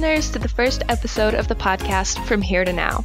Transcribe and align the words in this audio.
Listeners, 0.00 0.30
to 0.30 0.38
the 0.38 0.48
first 0.48 0.82
episode 0.88 1.34
of 1.34 1.46
the 1.46 1.54
podcast 1.54 2.24
From 2.24 2.40
Here 2.40 2.64
to 2.64 2.72
Now. 2.72 3.04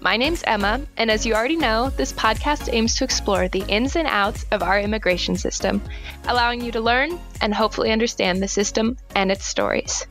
My 0.00 0.18
name's 0.18 0.42
Emma, 0.46 0.78
and 0.98 1.10
as 1.10 1.24
you 1.24 1.32
already 1.32 1.56
know, 1.56 1.88
this 1.88 2.12
podcast 2.12 2.70
aims 2.70 2.94
to 2.96 3.04
explore 3.04 3.48
the 3.48 3.64
ins 3.66 3.96
and 3.96 4.06
outs 4.06 4.44
of 4.50 4.62
our 4.62 4.78
immigration 4.78 5.36
system, 5.36 5.80
allowing 6.28 6.60
you 6.60 6.70
to 6.72 6.82
learn 6.82 7.18
and 7.40 7.54
hopefully 7.54 7.90
understand 7.90 8.42
the 8.42 8.46
system 8.46 8.98
and 9.16 9.32
its 9.32 9.46
stories. 9.46 10.06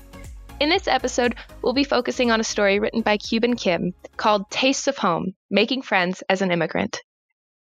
In 0.59 0.70
this 0.70 0.88
episode, 0.88 1.36
we'll 1.62 1.73
be 1.73 1.84
focusing 1.84 2.32
on 2.32 2.40
a 2.40 2.44
story 2.44 2.80
written 2.80 3.04
by 3.04 3.18
Cuban 3.18 3.56
Kim 3.56 3.94
called 4.18 4.50
Tastes 4.50 4.88
of 4.88 4.98
Home 4.98 5.36
Making 5.52 5.84
Friends 5.84 6.23
as 6.30 6.42
an 6.42 6.50
Immigrant. 6.50 7.00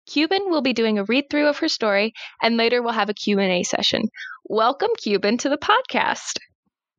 Cuban 0.07 0.43
will 0.49 0.61
be 0.61 0.71
doing 0.71 0.99
a 0.99 1.03
read 1.03 1.25
through 1.29 1.47
of 1.49 1.57
her 1.57 1.67
story, 1.67 2.13
and 2.41 2.55
later 2.55 2.81
we'll 2.81 2.93
have 2.93 3.09
a 3.09 3.13
Q&A 3.13 3.63
session. 3.63 4.03
Welcome, 4.45 4.91
Cuban, 4.97 5.37
to 5.39 5.49
the 5.49 5.57
podcast. 5.57 6.37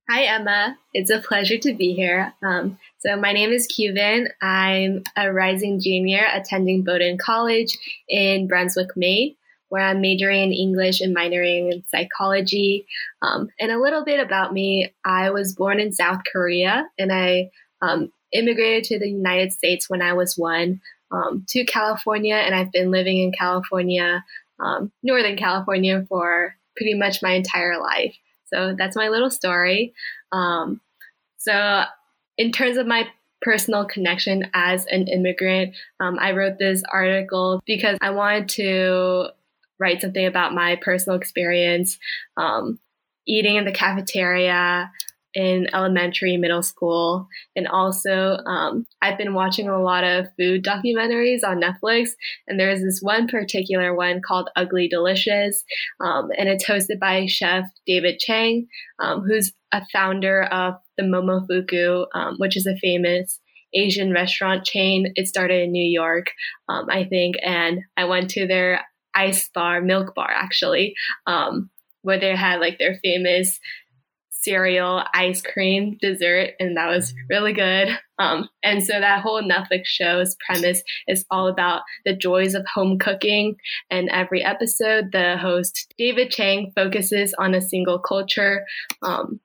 Hi, 0.07 0.25
Emma. 0.25 0.77
It's 0.93 1.11
a 1.11 1.19
pleasure 1.19 1.57
to 1.57 1.73
be 1.73 1.95
here. 1.95 2.35
Um, 2.43 2.79
so, 2.99 3.17
my 3.17 3.33
name 3.33 3.51
is 3.53 3.67
Cuban. 3.67 4.29
I'm 4.43 5.03
a 5.17 5.33
rising 5.33 5.81
junior 5.81 6.27
attending 6.31 6.85
Bowdoin 6.85 7.17
College 7.17 7.79
in 8.07 8.47
Brunswick, 8.47 8.91
Maine, 8.97 9.35
where 9.71 9.83
I'm 9.83 10.03
majoring 10.03 10.43
in 10.43 10.53
English 10.53 11.01
and 11.01 11.17
minoring 11.17 11.73
in 11.73 11.85
psychology. 11.89 12.87
Um, 13.23 13.49
and 13.59 13.73
a 13.73 13.81
little 13.81 14.05
bit 14.05 14.21
about 14.21 14.53
me 14.53 14.93
I 15.07 15.31
was 15.31 15.55
born 15.55 15.81
in 15.81 15.91
South 15.91 16.21
Korea 16.31 16.87
and 16.99 17.11
I 17.11 17.49
um, 17.81 18.13
immigrated 18.31 18.85
to 18.85 18.99
the 18.99 19.09
United 19.09 19.53
States 19.53 19.89
when 19.89 20.03
I 20.03 20.13
was 20.13 20.37
one 20.37 20.83
um, 21.13 21.47
to 21.49 21.65
California, 21.65 22.35
and 22.35 22.55
I've 22.55 22.73
been 22.73 22.91
living 22.91 23.21
in 23.21 23.33
California, 23.33 24.23
um, 24.61 24.93
Northern 25.03 25.39
California, 25.39 26.05
for 26.11 26.57
pretty 26.77 26.93
much 26.93 27.23
my 27.23 27.33
entire 27.33 27.81
life. 27.81 28.15
So 28.55 28.75
that's 28.79 28.97
my 28.97 29.09
little 29.09 29.31
story. 29.31 29.95
Um, 30.31 30.81
so, 31.39 31.85
in 32.39 32.53
terms 32.53 32.77
of 32.77 32.87
my 32.87 33.09
personal 33.43 33.85
connection 33.85 34.51
as 34.55 34.87
an 34.87 35.09
immigrant, 35.09 35.75
um, 36.01 36.19
I 36.21 36.33
wrote 36.33 36.59
this 36.59 36.83
article 36.91 37.61
because 37.67 37.99
I 38.01 38.11
wanted 38.11 38.49
to 38.51 39.29
write 39.79 40.01
something 40.01 40.25
about 40.25 40.55
my 40.55 40.77
personal 40.77 41.19
experience 41.19 41.99
um, 42.37 42.79
eating 43.27 43.57
in 43.57 43.65
the 43.65 43.73
cafeteria, 43.73 44.91
in 45.35 45.69
elementary, 45.75 46.37
middle 46.37 46.63
school. 46.63 47.29
And 47.57 47.67
also, 47.67 48.39
um, 48.47 48.87
I've 49.03 49.19
been 49.19 49.35
watching 49.35 49.69
a 49.69 49.83
lot 49.83 50.05
of 50.05 50.27
food 50.39 50.65
documentaries 50.65 51.45
on 51.45 51.61
Netflix. 51.61 52.11
And 52.47 52.59
there's 52.59 52.81
this 52.81 53.01
one 53.03 53.27
particular 53.27 53.95
one 53.95 54.21
called 54.27 54.51
Ugly 54.57 54.89
Delicious. 54.89 55.65
Um, 56.01 56.31
and 56.39 56.49
it's 56.49 56.67
hosted 56.67 57.01
by 57.01 57.27
Chef 57.27 57.65
David 57.87 58.19
Chang, 58.19 58.69
um, 58.99 59.23
who's 59.23 59.53
a 59.73 59.83
founder 59.93 60.45
of 60.45 60.75
the 60.97 61.03
Momofuku, 61.03 62.07
um, 62.15 62.37
which 62.39 62.57
is 62.57 62.67
a 62.67 62.77
famous 62.77 63.41
Asian 63.75 64.13
restaurant 64.13 64.65
chain. 64.65 65.13
It 65.17 65.27
started 65.27 65.63
in 65.65 65.73
New 65.73 65.85
York, 65.85 66.27
um, 66.69 66.87
I 66.89 67.05
think. 67.05 67.37
And 67.43 67.81
I 67.97 68.05
went 68.05 68.31
to 68.31 68.47
their 68.47 68.83
ice 69.15 69.49
bar, 69.49 69.81
milk 69.81 70.15
bar, 70.15 70.31
actually, 70.31 70.95
um, 71.27 71.71
where 72.03 72.21
they 72.21 72.37
had 72.37 72.61
like 72.61 72.79
their 72.79 72.99
famous 73.03 73.59
cereal, 74.45 75.03
ice 75.15 75.43
cream, 75.43 75.99
dessert, 76.01 76.51
and 76.61 76.77
that 76.77 76.89
was 76.89 77.15
really 77.29 77.53
good. 77.53 77.89
Um, 78.19 78.49
and 78.63 78.85
so 78.85 79.01
that 79.01 79.23
whole 79.23 79.43
Netflix 79.43 79.87
show's 79.87 80.37
premise 80.47 80.83
is 81.09 81.25
all 81.31 81.49
about 81.49 81.83
the 82.05 82.15
joys 82.15 82.55
of 82.55 82.65
home 82.73 82.99
cooking. 82.99 83.57
And 83.91 84.09
every 84.11 84.45
episode, 84.45 85.11
the 85.11 85.37
host, 85.37 85.93
David 85.99 86.31
Chang, 86.31 86.73
focuses 86.77 87.35
on 87.35 87.55
a 87.55 87.61
single 87.61 87.99
culture. 87.99 88.65
Um, 89.03 89.41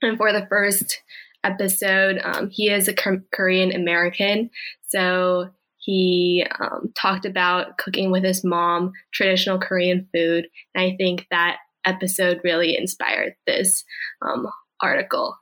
and 0.00 0.16
for 0.16 0.32
the 0.32 0.46
first 0.48 1.00
episode, 1.44 2.20
um, 2.24 2.50
he 2.50 2.70
is 2.70 2.88
a 2.88 2.94
Korean 3.32 3.72
American. 3.72 4.50
So 4.88 5.50
he 5.78 6.46
um, 6.60 6.92
talked 6.96 7.24
about 7.24 7.78
cooking 7.78 8.10
with 8.10 8.24
his 8.24 8.44
mom, 8.44 8.92
traditional 9.12 9.58
Korean 9.58 10.08
food. 10.14 10.46
And 10.74 10.92
I 10.92 10.96
think 10.96 11.26
that 11.30 11.58
episode 11.84 12.40
really 12.44 12.76
inspired 12.76 13.34
this 13.46 13.84
um, 14.22 14.46
article. 14.80 15.36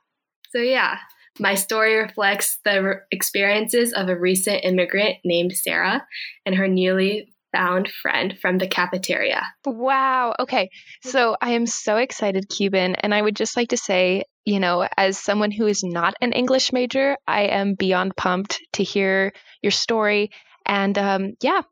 So, 0.51 0.59
yeah, 0.59 0.99
my 1.39 1.55
story 1.55 1.97
reflects 1.97 2.59
the 2.65 3.01
experiences 3.11 3.93
of 3.93 4.09
a 4.09 4.19
recent 4.19 4.65
immigrant 4.65 5.17
named 5.25 5.53
Sarah 5.53 6.05
and 6.45 6.55
her 6.55 6.69
newly 6.69 7.33
found 7.53 7.91
friend 8.03 8.37
from 8.41 8.59
the 8.59 8.69
cafeteria. 8.69 9.43
Wow. 9.65 10.35
Okay. 10.39 10.71
So 11.03 11.37
I 11.41 11.51
am 11.53 11.67
so 11.67 11.97
excited, 11.97 12.49
Cuban. 12.49 12.95
And 12.97 13.15
I 13.15 13.21
would 13.21 13.37
just 13.37 13.57
like 13.57 13.71
to 13.71 13.77
say, 13.77 14.25
you 14.45 14.61
know, 14.61 14.87
as 14.97 15.19
someone 15.19 15.51
who 15.51 15.67
is 15.67 15.83
not 15.83 16.15
an 16.21 16.33
English 16.33 16.73
major, 16.73 17.17
I 17.27 17.43
am 17.43 17.75
beyond 17.75 18.17
pumped 18.17 18.61
to 18.75 18.85
hear 18.85 19.33
your 19.63 19.73
story. 19.73 20.31
And 20.65 20.97
um, 20.99 21.35
yeah, 21.43 21.63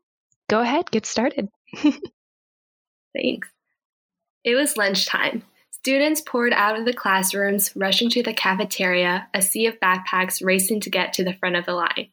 go 0.49 0.59
ahead, 0.59 0.91
get 0.91 1.05
started. 1.05 1.47
Thanks. 3.15 3.49
It 4.49 4.55
was 4.55 4.77
lunchtime. 4.77 5.43
Students 5.69 6.21
poured 6.21 6.53
out 6.53 6.75
of 6.75 6.83
the 6.83 6.91
classrooms, 6.91 7.71
rushing 7.75 8.09
to 8.09 8.23
the 8.23 8.33
cafeteria, 8.33 9.27
a 9.31 9.43
sea 9.43 9.67
of 9.67 9.79
backpacks 9.79 10.43
racing 10.43 10.79
to 10.81 10.89
get 10.89 11.13
to 11.13 11.23
the 11.23 11.35
front 11.35 11.55
of 11.55 11.67
the 11.67 11.75
line. 11.75 12.07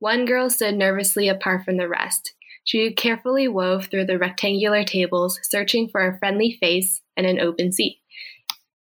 One 0.00 0.24
girl 0.24 0.50
stood 0.50 0.74
nervously 0.74 1.28
apart 1.28 1.64
from 1.64 1.76
the 1.76 1.88
rest. 1.88 2.34
She 2.64 2.92
carefully 2.92 3.46
wove 3.46 3.86
through 3.86 4.06
the 4.06 4.18
rectangular 4.18 4.82
tables, 4.82 5.38
searching 5.44 5.88
for 5.88 6.04
a 6.04 6.18
friendly 6.18 6.58
face 6.60 7.02
and 7.16 7.24
an 7.24 7.38
open 7.38 7.70
seat. 7.70 7.98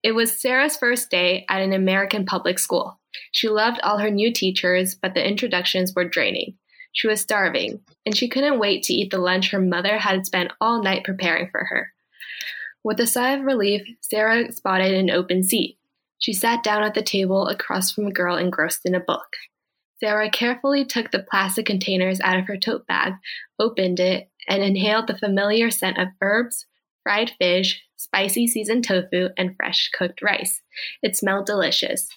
It 0.02 0.12
was 0.12 0.36
Sarah's 0.36 0.76
first 0.76 1.08
day 1.10 1.46
at 1.48 1.62
an 1.62 1.72
American 1.72 2.26
public 2.26 2.58
school. 2.58 3.00
She 3.32 3.48
loved 3.48 3.80
all 3.80 3.96
her 3.96 4.10
new 4.10 4.30
teachers, 4.30 4.94
but 4.94 5.14
the 5.14 5.26
introductions 5.26 5.94
were 5.96 6.04
draining. 6.04 6.58
She 6.92 7.08
was 7.08 7.22
starving, 7.22 7.80
and 8.04 8.14
she 8.14 8.28
couldn't 8.28 8.58
wait 8.58 8.82
to 8.82 8.92
eat 8.92 9.10
the 9.10 9.16
lunch 9.16 9.52
her 9.52 9.58
mother 9.58 9.96
had 9.96 10.26
spent 10.26 10.52
all 10.60 10.82
night 10.82 11.04
preparing 11.04 11.48
for 11.48 11.64
her. 11.64 11.94
With 12.82 12.98
a 13.00 13.06
sigh 13.06 13.32
of 13.32 13.44
relief, 13.44 13.82
Sarah 14.00 14.50
spotted 14.52 14.94
an 14.94 15.10
open 15.10 15.42
seat. 15.42 15.78
She 16.18 16.32
sat 16.32 16.62
down 16.62 16.82
at 16.82 16.94
the 16.94 17.02
table 17.02 17.46
across 17.48 17.92
from 17.92 18.06
a 18.06 18.12
girl 18.12 18.36
engrossed 18.36 18.86
in 18.86 18.94
a 18.94 19.00
book. 19.00 19.36
Sarah 19.98 20.30
carefully 20.30 20.86
took 20.86 21.10
the 21.10 21.26
plastic 21.30 21.66
containers 21.66 22.20
out 22.22 22.38
of 22.38 22.46
her 22.46 22.56
tote 22.56 22.86
bag, 22.86 23.12
opened 23.58 24.00
it, 24.00 24.30
and 24.48 24.62
inhaled 24.62 25.06
the 25.06 25.18
familiar 25.18 25.70
scent 25.70 25.98
of 25.98 26.08
herbs, 26.22 26.66
fried 27.02 27.32
fish, 27.38 27.82
spicy 27.96 28.46
seasoned 28.46 28.84
tofu, 28.84 29.28
and 29.36 29.54
fresh 29.56 29.90
cooked 29.96 30.22
rice. 30.22 30.62
It 31.02 31.16
smelled 31.16 31.44
delicious. 31.44 32.08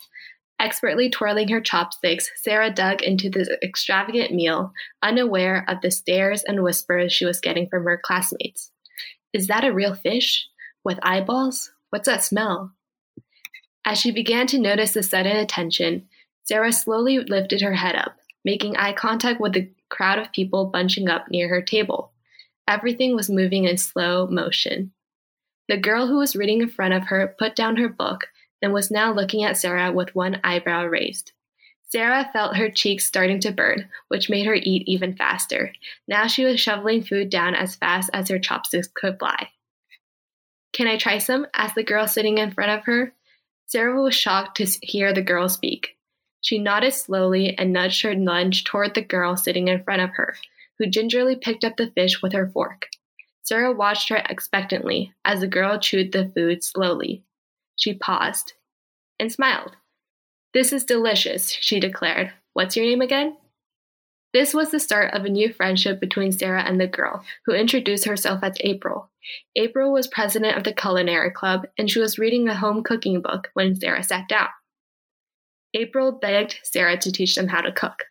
Expertly 0.62 1.10
twirling 1.10 1.50
her 1.50 1.60
chopsticks, 1.60 2.30
Sarah 2.38 2.72
dug 2.72 3.02
into 3.02 3.30
this 3.30 3.50
extravagant 3.62 4.34
meal, 4.34 4.72
unaware 5.02 5.66
of 5.68 5.82
the 5.82 5.92
stares 5.92 6.42
and 6.44 6.64
whispers 6.64 7.12
she 7.12 7.26
was 7.26 7.42
getting 7.42 7.68
from 7.68 7.84
her 7.84 8.00
classmates. 8.02 8.72
Is 9.34 9.48
that 9.48 9.66
a 9.66 9.74
real 9.74 9.96
fish? 9.96 10.48
With 10.84 11.00
eyeballs? 11.02 11.72
What's 11.90 12.08
that 12.08 12.24
smell? 12.24 12.74
As 13.86 14.00
she 14.00 14.12
began 14.12 14.48
to 14.48 14.60
notice 14.60 14.94
the 14.94 15.04
sudden 15.04 15.38
attention, 15.38 16.08
Sarah 16.44 16.74
slowly 16.74 17.20
lifted 17.20 17.62
her 17.62 17.76
head 17.76 17.96
up, 17.96 18.18
making 18.44 18.76
eye 18.76 18.94
contact 18.94 19.40
with 19.40 19.54
the 19.54 19.70
crowd 19.90 20.20
of 20.20 20.32
people 20.34 20.66
bunching 20.66 21.08
up 21.08 21.30
near 21.30 21.48
her 21.48 21.62
table. 21.62 22.12
Everything 22.68 23.16
was 23.16 23.30
moving 23.30 23.66
in 23.66 23.78
slow 23.78 24.28
motion. 24.28 24.92
The 25.70 25.78
girl 25.78 26.08
who 26.08 26.18
was 26.18 26.36
reading 26.36 26.62
in 26.62 26.70
front 26.70 26.94
of 26.94 27.04
her 27.04 27.36
put 27.40 27.56
down 27.56 27.78
her 27.78 27.90
book 27.90 28.28
and 28.62 28.74
was 28.74 28.92
now 28.92 29.14
looking 29.14 29.44
at 29.44 29.58
Sarah 29.58 29.92
with 29.92 30.16
one 30.16 30.42
eyebrow 30.44 30.86
raised. 30.86 31.32
Sarah 31.90 32.30
felt 32.34 32.58
her 32.58 32.70
cheeks 32.70 33.06
starting 33.06 33.40
to 33.42 33.52
burn, 33.52 33.90
which 34.08 34.30
made 34.30 34.46
her 34.46 34.56
eat 34.56 34.84
even 34.88 35.16
faster. 35.16 35.72
Now 36.08 36.28
she 36.28 36.44
was 36.44 36.60
shoveling 36.60 37.04
food 37.04 37.30
down 37.30 37.56
as 37.56 37.76
fast 37.76 38.10
as 38.14 38.30
her 38.30 38.40
chopsticks 38.40 38.90
could 38.94 39.20
fly. 39.20 39.50
Can 40.74 40.88
I 40.88 40.98
try 40.98 41.20
some? 41.20 41.48
asked 41.54 41.76
the 41.76 41.84
girl 41.84 42.08
sitting 42.08 42.40
in 42.40 42.52
front 42.52 42.72
of 42.72 42.86
her. 42.86 43.14
Sarah 43.68 44.02
was 44.02 44.16
shocked 44.16 44.58
to 44.58 44.66
hear 44.82 45.14
the 45.14 45.22
girl 45.22 45.48
speak. 45.48 45.98
She 46.42 46.60
nodded 46.60 46.94
slowly 46.94 47.58
and 47.58 47.72
nudged 47.72 48.02
her 48.02 48.16
lunch 48.16 48.66
toward 48.66 48.96
the 48.96 49.02
girl 49.02 49.38
sitting 49.38 49.70
in 49.70 49.84
front 49.84 50.02
of 50.02 50.10
her, 50.16 50.36
who 50.78 50.88
gingerly 50.88 51.36
picked 51.36 51.64
up 51.64 51.78
the 51.78 51.92
fish 51.92 52.22
with 52.22 52.34
her 52.34 52.50
fork. 52.50 52.88
Sarah 53.44 53.72
watched 53.72 54.10
her 54.10 54.18
expectantly 54.30 55.14
as 55.24 55.40
the 55.40 55.48
girl 55.48 55.80
chewed 55.80 56.12
the 56.12 56.32
food 56.36 56.64
slowly. 56.64 57.24
She 57.78 57.94
paused 57.94 58.54
and 59.20 59.32
smiled. 59.32 59.76
This 60.54 60.74
is 60.74 60.86
delicious, 60.86 61.50
she 61.50 61.80
declared. 61.80 62.32
What's 62.54 62.76
your 62.76 62.86
name 62.86 63.02
again? 63.02 63.38
This 64.34 64.52
was 64.54 64.72
the 64.72 64.80
start 64.80 65.14
of 65.14 65.26
a 65.26 65.30
new 65.30 65.54
friendship 65.54 66.00
between 66.00 66.32
Sarah 66.32 66.64
and 66.64 66.82
the 66.82 66.88
girl, 66.88 67.24
who 67.46 67.54
introduced 67.54 68.06
herself 68.06 68.44
as 68.44 68.58
April. 68.62 69.12
April 69.56 69.94
was 69.94 70.08
president 70.08 70.58
of 70.58 70.64
the 70.64 70.74
culinary 70.74 71.30
club, 71.30 71.68
and 71.78 71.90
she 71.90 72.00
was 72.00 72.18
reading 72.18 72.48
a 72.48 72.56
home 72.56 72.84
cooking 72.84 73.22
book 73.22 73.50
when 73.54 73.76
Sarah 73.76 74.04
sat 74.04 74.28
down. 74.28 74.50
April 75.76 76.12
begged 76.12 76.60
Sarah 76.64 76.98
to 76.98 77.12
teach 77.12 77.36
them 77.36 77.48
how 77.48 77.62
to 77.62 77.72
cook. 77.72 78.06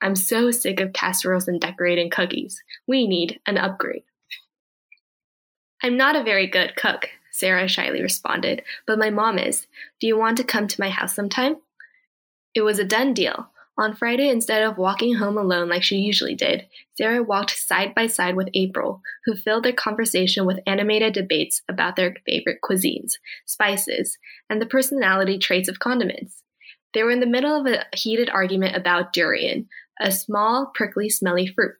I'm 0.00 0.14
so 0.14 0.52
sick 0.52 0.80
of 0.80 0.92
casseroles 0.92 1.48
and 1.48 1.60
decorating 1.60 2.08
cookies. 2.08 2.62
We 2.86 3.08
need 3.08 3.40
an 3.46 3.58
upgrade. 3.58 4.04
I'm 5.82 5.96
not 5.96 6.16
a 6.16 6.22
very 6.22 6.46
good 6.46 6.76
cook, 6.76 7.10
Sarah 7.32 7.68
shyly 7.68 8.00
responded, 8.00 8.62
but 8.86 8.98
my 8.98 9.10
mom 9.10 9.38
is. 9.38 9.66
Do 10.00 10.06
you 10.06 10.16
want 10.16 10.36
to 10.36 10.44
come 10.44 10.68
to 10.68 10.80
my 10.80 10.88
house 10.88 11.14
sometime? 11.14 11.56
It 12.54 12.62
was 12.62 12.78
a 12.78 12.84
done 12.84 13.12
deal. 13.12 13.50
On 13.76 13.96
Friday, 13.96 14.28
instead 14.28 14.62
of 14.62 14.78
walking 14.78 15.14
home 15.14 15.36
alone 15.36 15.68
like 15.68 15.82
she 15.82 15.96
usually 15.96 16.36
did, 16.36 16.68
Sarah 16.96 17.24
walked 17.24 17.50
side 17.50 17.92
by 17.92 18.06
side 18.06 18.36
with 18.36 18.48
April, 18.54 19.02
who 19.24 19.34
filled 19.34 19.64
their 19.64 19.72
conversation 19.72 20.46
with 20.46 20.60
animated 20.64 21.12
debates 21.12 21.60
about 21.68 21.96
their 21.96 22.14
favorite 22.24 22.58
cuisines, 22.62 23.14
spices, 23.46 24.16
and 24.48 24.62
the 24.62 24.66
personality 24.66 25.38
traits 25.38 25.68
of 25.68 25.80
condiments. 25.80 26.44
They 26.92 27.02
were 27.02 27.10
in 27.10 27.18
the 27.18 27.26
middle 27.26 27.60
of 27.60 27.66
a 27.66 27.84
heated 27.96 28.30
argument 28.30 28.76
about 28.76 29.12
durian, 29.12 29.68
a 30.00 30.12
small, 30.12 30.70
prickly, 30.72 31.08
smelly 31.08 31.48
fruit. 31.48 31.74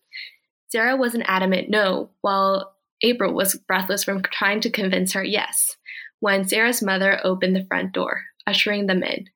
Sarah 0.69 0.97
was 0.97 1.15
an 1.15 1.23
adamant 1.23 1.71
no, 1.71 2.11
while 2.23 2.75
April 3.03 3.33
was 3.33 3.55
breathless 3.69 4.03
from 4.03 4.23
trying 4.23 4.61
to 4.63 4.71
convince 4.71 5.13
her 5.13 5.23
yes, 5.23 5.77
when 6.19 6.49
Sarah's 6.49 6.83
mother 6.83 7.21
opened 7.23 7.55
the 7.55 7.67
front 7.67 7.93
door, 7.93 8.25
ushering 8.49 8.87
them 8.89 9.05
in. 9.05 9.27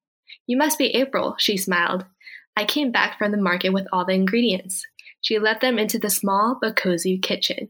You 0.48 0.56
must 0.56 0.78
be 0.78 0.86
April, 0.96 1.36
she 1.38 1.56
smiled. 1.56 2.04
I 2.58 2.64
came 2.64 2.90
back 2.90 3.18
from 3.18 3.30
the 3.30 3.38
market 3.38 3.70
with 3.70 3.86
all 3.92 4.04
the 4.04 4.14
ingredients. 4.14 4.84
She 5.20 5.38
led 5.38 5.60
them 5.60 5.78
into 5.78 5.96
the 5.96 6.10
small 6.10 6.58
but 6.60 6.74
cozy 6.74 7.16
kitchen. 7.16 7.68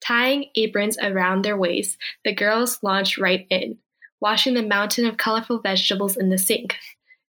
Tying 0.00 0.44
aprons 0.54 0.96
around 1.02 1.44
their 1.44 1.56
waists, 1.56 1.96
the 2.24 2.32
girls 2.32 2.78
launched 2.84 3.18
right 3.18 3.48
in, 3.50 3.78
washing 4.20 4.54
the 4.54 4.62
mountain 4.62 5.06
of 5.06 5.16
colorful 5.16 5.58
vegetables 5.60 6.16
in 6.16 6.28
the 6.28 6.38
sink. 6.38 6.76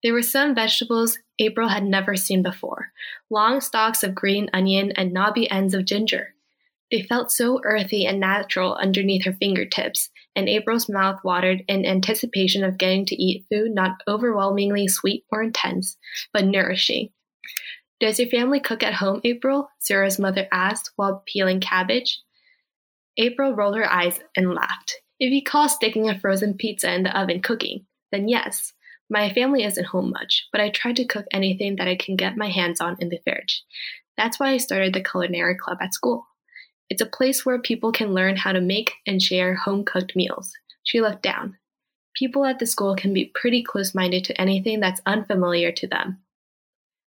There 0.02 0.12
were 0.12 0.20
some 0.20 0.54
vegetables 0.54 1.18
April 1.38 1.68
had 1.68 1.84
never 1.84 2.16
seen 2.16 2.42
before 2.42 2.92
long 3.30 3.62
stalks 3.62 4.02
of 4.02 4.14
green 4.14 4.50
onion 4.52 4.92
and 4.92 5.10
knobby 5.10 5.50
ends 5.50 5.72
of 5.72 5.86
ginger. 5.86 6.34
They 6.90 7.00
felt 7.00 7.32
so 7.32 7.62
earthy 7.64 8.04
and 8.04 8.20
natural 8.20 8.74
underneath 8.74 9.24
her 9.24 9.32
fingertips, 9.32 10.10
and 10.36 10.48
April's 10.48 10.88
mouth 10.88 11.20
watered 11.24 11.62
in 11.68 11.84
anticipation 11.84 12.64
of 12.64 12.78
getting 12.78 13.06
to 13.06 13.22
eat 13.22 13.46
food 13.50 13.72
not 13.72 14.00
overwhelmingly 14.08 14.88
sweet 14.88 15.24
or 15.30 15.42
intense, 15.42 15.96
but 16.32 16.44
nourishing. 16.44 17.10
Does 18.00 18.18
your 18.18 18.28
family 18.28 18.60
cook 18.60 18.82
at 18.82 18.94
home, 18.94 19.20
April? 19.24 19.68
Sarah's 19.78 20.18
mother 20.18 20.48
asked 20.52 20.90
while 20.96 21.22
peeling 21.26 21.60
cabbage. 21.60 22.20
April 23.16 23.54
rolled 23.54 23.76
her 23.76 23.90
eyes 23.90 24.18
and 24.36 24.54
laughed. 24.54 24.96
If 25.20 25.32
you 25.32 25.42
call 25.42 25.68
sticking 25.68 26.08
a 26.08 26.18
frozen 26.18 26.54
pizza 26.54 26.92
in 26.92 27.04
the 27.04 27.18
oven 27.18 27.40
cooking, 27.40 27.86
then 28.10 28.28
yes. 28.28 28.72
My 29.08 29.32
family 29.32 29.62
isn't 29.64 29.86
home 29.86 30.10
much, 30.10 30.48
but 30.50 30.60
I 30.60 30.70
try 30.70 30.92
to 30.92 31.06
cook 31.06 31.26
anything 31.32 31.76
that 31.76 31.88
I 31.88 31.94
can 31.94 32.16
get 32.16 32.36
my 32.36 32.48
hands 32.48 32.80
on 32.80 32.96
in 32.98 33.10
the 33.10 33.20
fridge. 33.22 33.62
That's 34.16 34.40
why 34.40 34.50
I 34.50 34.56
started 34.56 34.92
the 34.92 35.02
culinary 35.02 35.56
club 35.56 35.78
at 35.80 35.94
school. 35.94 36.26
It's 36.90 37.02
a 37.02 37.06
place 37.06 37.44
where 37.44 37.58
people 37.58 37.92
can 37.92 38.14
learn 38.14 38.36
how 38.36 38.52
to 38.52 38.60
make 38.60 38.92
and 39.06 39.22
share 39.22 39.54
home 39.54 39.84
cooked 39.84 40.14
meals. 40.14 40.52
She 40.82 41.00
looked 41.00 41.22
down. 41.22 41.56
People 42.14 42.44
at 42.44 42.58
the 42.58 42.66
school 42.66 42.94
can 42.94 43.12
be 43.12 43.32
pretty 43.34 43.62
close 43.62 43.94
minded 43.94 44.24
to 44.24 44.40
anything 44.40 44.80
that's 44.80 45.00
unfamiliar 45.06 45.72
to 45.72 45.86
them. 45.86 46.20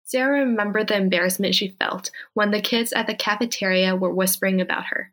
Sarah 0.05 0.41
remembered 0.41 0.89
the 0.89 0.97
embarrassment 0.97 1.55
she 1.55 1.77
felt 1.81 2.11
when 2.35 2.51
the 2.51 2.61
kids 2.61 2.93
at 2.93 3.07
the 3.07 3.15
cafeteria 3.15 3.97
were 3.97 4.15
whispering 4.15 4.61
about 4.61 4.85
her. 4.87 5.13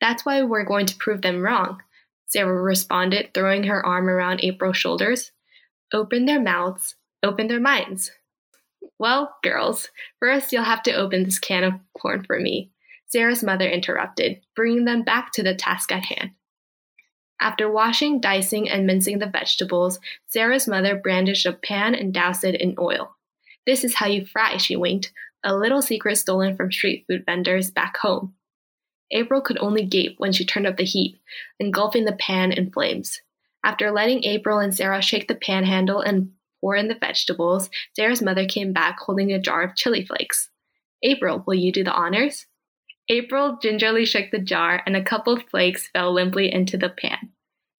That's 0.00 0.24
why 0.24 0.42
we're 0.42 0.64
going 0.64 0.86
to 0.86 0.96
prove 0.96 1.22
them 1.22 1.42
wrong, 1.42 1.82
Sarah 2.26 2.62
responded, 2.62 3.34
throwing 3.34 3.64
her 3.64 3.84
arm 3.84 4.08
around 4.08 4.40
April's 4.42 4.78
shoulders. 4.78 5.32
Open 5.92 6.24
their 6.24 6.40
mouths, 6.40 6.96
open 7.22 7.46
their 7.46 7.60
minds. 7.60 8.10
Well, 8.98 9.36
girls, 9.42 9.90
first 10.18 10.50
you'll 10.50 10.64
have 10.64 10.82
to 10.84 10.94
open 10.94 11.24
this 11.24 11.38
can 11.38 11.62
of 11.62 11.74
corn 11.92 12.24
for 12.24 12.40
me, 12.40 12.71
Sarah's 13.12 13.42
mother 13.42 13.68
interrupted, 13.68 14.40
bringing 14.56 14.86
them 14.86 15.02
back 15.02 15.32
to 15.32 15.42
the 15.42 15.54
task 15.54 15.92
at 15.92 16.06
hand. 16.06 16.30
After 17.38 17.70
washing, 17.70 18.20
dicing, 18.20 18.70
and 18.70 18.86
mincing 18.86 19.18
the 19.18 19.26
vegetables, 19.26 19.98
Sarah's 20.28 20.66
mother 20.66 20.96
brandished 20.96 21.44
a 21.44 21.52
pan 21.52 21.94
and 21.94 22.14
doused 22.14 22.42
it 22.42 22.58
in 22.58 22.74
oil. 22.78 23.14
This 23.66 23.84
is 23.84 23.96
how 23.96 24.06
you 24.06 24.24
fry, 24.24 24.56
she 24.56 24.76
winked, 24.76 25.12
a 25.44 25.54
little 25.54 25.82
secret 25.82 26.16
stolen 26.16 26.56
from 26.56 26.72
street 26.72 27.04
food 27.06 27.24
vendors 27.26 27.70
back 27.70 27.98
home. 27.98 28.34
April 29.10 29.42
could 29.42 29.58
only 29.58 29.84
gape 29.84 30.14
when 30.16 30.32
she 30.32 30.46
turned 30.46 30.66
up 30.66 30.78
the 30.78 30.84
heat, 30.84 31.20
engulfing 31.60 32.06
the 32.06 32.12
pan 32.12 32.50
in 32.50 32.70
flames. 32.70 33.20
After 33.62 33.90
letting 33.90 34.24
April 34.24 34.58
and 34.58 34.74
Sarah 34.74 35.02
shake 35.02 35.28
the 35.28 35.34
pan 35.34 35.64
handle 35.64 36.00
and 36.00 36.30
pour 36.62 36.76
in 36.76 36.88
the 36.88 36.96
vegetables, 36.98 37.68
Sarah's 37.94 38.22
mother 38.22 38.46
came 38.46 38.72
back 38.72 38.98
holding 38.98 39.32
a 39.32 39.38
jar 39.38 39.62
of 39.62 39.76
chili 39.76 40.06
flakes. 40.06 40.48
April, 41.02 41.44
will 41.46 41.54
you 41.54 41.72
do 41.72 41.84
the 41.84 41.92
honors? 41.92 42.46
April 43.12 43.58
gingerly 43.60 44.06
shook 44.06 44.30
the 44.30 44.38
jar, 44.38 44.82
and 44.86 44.96
a 44.96 45.04
couple 45.04 45.34
of 45.34 45.46
flakes 45.50 45.86
fell 45.88 46.14
limply 46.14 46.50
into 46.50 46.78
the 46.78 46.88
pan. 46.88 47.28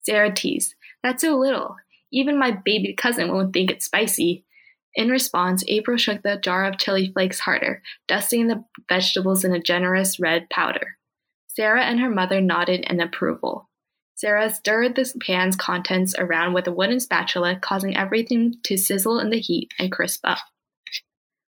Sarah 0.03 0.31
teased, 0.31 0.75
That's 1.01 1.23
so 1.23 1.39
little. 1.39 1.75
Even 2.11 2.37
my 2.37 2.51
baby 2.51 2.93
cousin 2.93 3.29
won't 3.29 3.51
think 3.51 3.71
it's 3.71 3.85
spicy. 3.85 4.45
In 4.93 5.09
response, 5.09 5.63
April 5.67 5.97
shook 5.97 6.21
the 6.21 6.37
jar 6.37 6.65
of 6.65 6.77
chili 6.77 7.11
flakes 7.11 7.39
harder, 7.39 7.81
dusting 8.07 8.47
the 8.47 8.63
vegetables 8.87 9.43
in 9.43 9.55
a 9.55 9.59
generous 9.59 10.19
red 10.19 10.51
powder. 10.51 10.97
Sarah 11.47 11.83
and 11.83 11.99
her 11.99 12.11
mother 12.11 12.39
nodded 12.39 12.85
in 12.87 13.01
approval. 13.01 13.67
Sarah 14.13 14.51
stirred 14.53 14.95
the 14.95 15.11
pan's 15.19 15.55
contents 15.55 16.13
around 16.15 16.53
with 16.53 16.67
a 16.67 16.71
wooden 16.71 16.99
spatula, 16.99 17.57
causing 17.59 17.97
everything 17.97 18.53
to 18.65 18.77
sizzle 18.77 19.19
in 19.19 19.31
the 19.31 19.39
heat 19.39 19.71
and 19.79 19.91
crisp 19.91 20.21
up. 20.25 20.37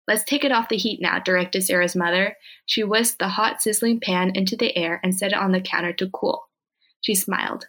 Let's 0.07 0.23
take 0.23 0.44
it 0.44 0.51
off 0.51 0.69
the 0.69 0.77
heat 0.77 1.00
now, 1.01 1.19
directed 1.19 1.63
Sarah's 1.63 1.95
mother. 1.95 2.36
She 2.65 2.83
whisked 2.83 3.19
the 3.19 3.29
hot, 3.29 3.62
sizzling 3.62 4.00
pan 4.00 4.31
into 4.36 4.57
the 4.57 4.75
air 4.77 5.00
and 5.03 5.15
set 5.15 5.31
it 5.31 5.38
on 5.38 5.51
the 5.51 5.62
counter 5.62 5.93
to 5.93 6.10
cool. 6.10 6.43
She 7.01 7.15
smiled. 7.15 7.67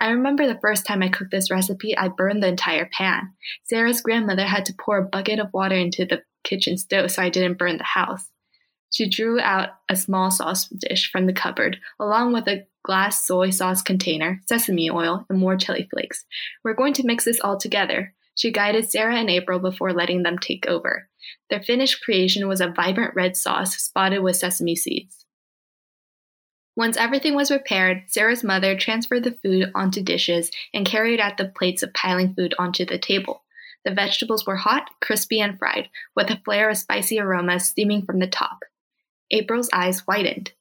I 0.00 0.10
remember 0.10 0.46
the 0.46 0.58
first 0.60 0.84
time 0.84 1.02
I 1.02 1.08
cooked 1.08 1.30
this 1.30 1.50
recipe, 1.50 1.96
I 1.96 2.08
burned 2.08 2.42
the 2.42 2.48
entire 2.48 2.88
pan. 2.92 3.32
Sarah's 3.64 4.02
grandmother 4.02 4.44
had 4.44 4.66
to 4.66 4.74
pour 4.78 4.98
a 4.98 5.04
bucket 5.04 5.38
of 5.38 5.52
water 5.54 5.76
into 5.76 6.04
the 6.04 6.22
kitchen 6.44 6.76
stove 6.76 7.10
so 7.10 7.22
I 7.22 7.30
didn't 7.30 7.58
burn 7.58 7.78
the 7.78 7.84
house. 7.84 8.30
She 8.92 9.08
drew 9.08 9.40
out 9.40 9.70
a 9.88 9.96
small 9.96 10.30
sauce 10.30 10.68
dish 10.68 11.10
from 11.10 11.26
the 11.26 11.32
cupboard, 11.32 11.78
along 11.98 12.32
with 12.32 12.46
a 12.46 12.66
glass 12.84 13.26
soy 13.26 13.50
sauce 13.50 13.82
container, 13.82 14.40
sesame 14.48 14.90
oil, 14.90 15.26
and 15.28 15.38
more 15.38 15.56
chili 15.56 15.88
flakes. 15.90 16.24
We're 16.62 16.74
going 16.74 16.92
to 16.94 17.06
mix 17.06 17.24
this 17.24 17.40
all 17.40 17.58
together. 17.58 18.14
She 18.36 18.52
guided 18.52 18.88
Sarah 18.88 19.16
and 19.16 19.30
April 19.30 19.58
before 19.58 19.92
letting 19.92 20.22
them 20.22 20.38
take 20.38 20.66
over. 20.66 21.08
Their 21.50 21.62
finished 21.62 22.02
creation 22.02 22.46
was 22.46 22.60
a 22.60 22.68
vibrant 22.68 23.14
red 23.16 23.36
sauce 23.36 23.74
spotted 23.76 24.20
with 24.20 24.36
sesame 24.36 24.76
seeds. 24.76 25.24
Once 26.76 26.98
everything 26.98 27.34
was 27.34 27.48
prepared, 27.48 28.02
Sarah's 28.06 28.44
mother 28.44 28.76
transferred 28.76 29.24
the 29.24 29.38
food 29.42 29.72
onto 29.74 30.02
dishes 30.02 30.50
and 30.74 30.86
carried 30.86 31.18
out 31.18 31.38
the 31.38 31.48
plates 31.48 31.82
of 31.82 31.94
piling 31.94 32.34
food 32.34 32.54
onto 32.58 32.84
the 32.84 32.98
table. 32.98 33.44
The 33.86 33.94
vegetables 33.94 34.46
were 34.46 34.56
hot, 34.56 34.90
crispy, 35.00 35.40
and 35.40 35.58
fried, 35.58 35.88
with 36.14 36.28
a 36.28 36.40
flare 36.44 36.68
of 36.68 36.76
spicy 36.76 37.18
aromas 37.18 37.64
steaming 37.64 38.04
from 38.04 38.18
the 38.18 38.26
top. 38.26 38.58
April's 39.30 39.70
eyes 39.72 40.06
widened. 40.06 40.52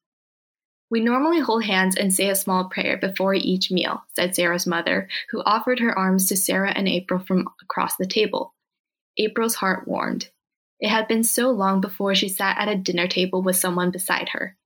We 0.91 0.99
normally 0.99 1.39
hold 1.39 1.63
hands 1.63 1.95
and 1.95 2.13
say 2.13 2.29
a 2.29 2.35
small 2.35 2.69
prayer 2.69 2.97
before 2.97 3.33
each 3.33 3.71
meal, 3.71 4.03
said 4.15 4.35
Sarah's 4.35 4.67
mother, 4.67 5.07
who 5.31 5.41
offered 5.43 5.79
her 5.79 5.97
arms 5.97 6.27
to 6.27 6.37
Sarah 6.37 6.71
and 6.75 6.87
April 6.87 7.19
from 7.19 7.47
across 7.61 7.95
the 7.95 8.05
table. 8.05 8.53
April's 9.17 9.55
heart 9.55 9.87
warmed. 9.87 10.29
It 10.79 10.89
had 10.89 11.07
been 11.07 11.23
so 11.23 11.49
long 11.49 11.81
before 11.81 12.13
she 12.13 12.29
sat 12.29 12.57
at 12.59 12.67
a 12.67 12.75
dinner 12.75 13.07
table 13.07 13.41
with 13.41 13.55
someone 13.55 13.91
beside 13.91 14.29
her. 14.29 14.57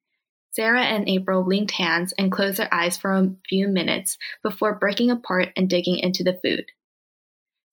Sarah 0.52 0.84
and 0.84 1.08
April 1.08 1.46
linked 1.46 1.72
hands 1.72 2.14
and 2.18 2.32
closed 2.32 2.58
their 2.58 2.74
eyes 2.74 2.98
for 2.98 3.14
a 3.14 3.32
few 3.48 3.68
minutes 3.68 4.18
before 4.44 4.80
breaking 4.80 5.12
apart 5.12 5.50
and 5.56 5.70
digging 5.70 6.00
into 6.00 6.24
the 6.24 6.40
food. 6.44 6.66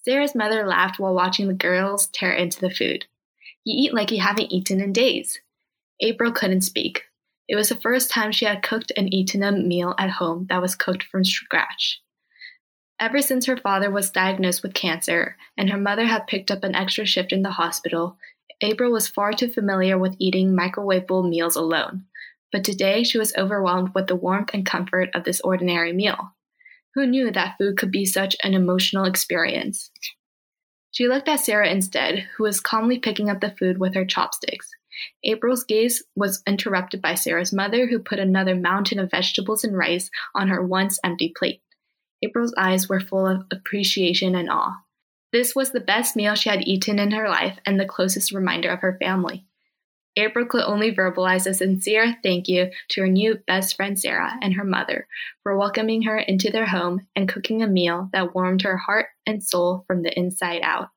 Sarah's 0.04 0.34
mother 0.34 0.66
laughed 0.66 1.00
while 1.00 1.14
watching 1.14 1.48
the 1.48 1.54
girls 1.54 2.06
tear 2.08 2.32
into 2.32 2.60
the 2.60 2.70
food. 2.70 3.06
You 3.64 3.88
eat 3.88 3.94
like 3.94 4.12
you 4.12 4.20
haven't 4.20 4.52
eaten 4.52 4.80
in 4.80 4.92
days. 4.92 5.40
April 6.00 6.30
couldn't 6.30 6.60
speak, 6.60 7.02
it 7.48 7.56
was 7.56 7.68
the 7.68 7.76
first 7.80 8.10
time 8.10 8.32
she 8.32 8.44
had 8.44 8.62
cooked 8.62 8.92
and 8.96 9.12
eaten 9.12 9.42
a 9.42 9.52
meal 9.52 9.94
at 9.98 10.10
home 10.10 10.46
that 10.48 10.60
was 10.60 10.74
cooked 10.74 11.04
from 11.04 11.24
scratch. 11.24 12.00
Ever 12.98 13.20
since 13.20 13.46
her 13.46 13.56
father 13.56 13.90
was 13.90 14.10
diagnosed 14.10 14.62
with 14.62 14.74
cancer 14.74 15.36
and 15.56 15.70
her 15.70 15.78
mother 15.78 16.06
had 16.06 16.26
picked 16.26 16.50
up 16.50 16.64
an 16.64 16.74
extra 16.74 17.04
shift 17.04 17.32
in 17.32 17.42
the 17.42 17.50
hospital, 17.50 18.16
April 18.62 18.90
was 18.90 19.06
far 19.06 19.32
too 19.32 19.48
familiar 19.48 19.98
with 19.98 20.16
eating 20.18 20.56
microwavable 20.56 21.28
meals 21.28 21.56
alone. 21.56 22.06
But 22.52 22.64
today 22.64 23.02
she 23.04 23.18
was 23.18 23.36
overwhelmed 23.36 23.90
with 23.94 24.06
the 24.06 24.16
warmth 24.16 24.50
and 24.54 24.64
comfort 24.64 25.10
of 25.14 25.24
this 25.24 25.40
ordinary 25.42 25.92
meal. 25.92 26.32
Who 26.94 27.06
knew 27.06 27.30
that 27.30 27.56
food 27.58 27.76
could 27.76 27.90
be 27.90 28.06
such 28.06 28.34
an 28.42 28.54
emotional 28.54 29.04
experience? 29.04 29.90
She 30.90 31.06
looked 31.06 31.28
at 31.28 31.40
Sarah 31.40 31.68
instead, 31.68 32.26
who 32.36 32.44
was 32.44 32.60
calmly 32.60 32.98
picking 32.98 33.28
up 33.28 33.40
the 33.40 33.54
food 33.58 33.76
with 33.76 33.94
her 33.94 34.06
chopsticks. 34.06 34.70
April's 35.24 35.64
gaze 35.64 36.02
was 36.14 36.42
interrupted 36.46 37.02
by 37.02 37.14
Sarah's 37.14 37.52
mother, 37.52 37.86
who 37.86 37.98
put 37.98 38.18
another 38.18 38.54
mountain 38.54 38.98
of 38.98 39.10
vegetables 39.10 39.64
and 39.64 39.76
rice 39.76 40.10
on 40.34 40.48
her 40.48 40.64
once 40.64 40.98
empty 41.04 41.32
plate. 41.36 41.62
April's 42.22 42.54
eyes 42.56 42.88
were 42.88 43.00
full 43.00 43.26
of 43.26 43.44
appreciation 43.52 44.34
and 44.34 44.50
awe. 44.50 44.76
This 45.32 45.54
was 45.54 45.72
the 45.72 45.80
best 45.80 46.16
meal 46.16 46.34
she 46.34 46.48
had 46.48 46.66
eaten 46.66 46.98
in 46.98 47.10
her 47.10 47.28
life 47.28 47.58
and 47.66 47.78
the 47.78 47.84
closest 47.84 48.32
reminder 48.32 48.70
of 48.70 48.80
her 48.80 48.96
family. 49.00 49.46
April 50.16 50.46
could 50.46 50.64
only 50.64 50.94
verbalize 50.94 51.46
a 51.46 51.52
sincere 51.52 52.16
thank 52.22 52.48
you 52.48 52.70
to 52.88 53.02
her 53.02 53.08
new 53.08 53.38
best 53.46 53.76
friend 53.76 53.98
Sarah 53.98 54.32
and 54.40 54.54
her 54.54 54.64
mother 54.64 55.06
for 55.42 55.58
welcoming 55.58 56.02
her 56.02 56.18
into 56.18 56.50
their 56.50 56.66
home 56.66 57.06
and 57.14 57.28
cooking 57.28 57.62
a 57.62 57.66
meal 57.66 58.08
that 58.14 58.34
warmed 58.34 58.62
her 58.62 58.78
heart 58.78 59.08
and 59.26 59.44
soul 59.44 59.84
from 59.86 60.02
the 60.02 60.18
inside 60.18 60.62
out. 60.62 60.88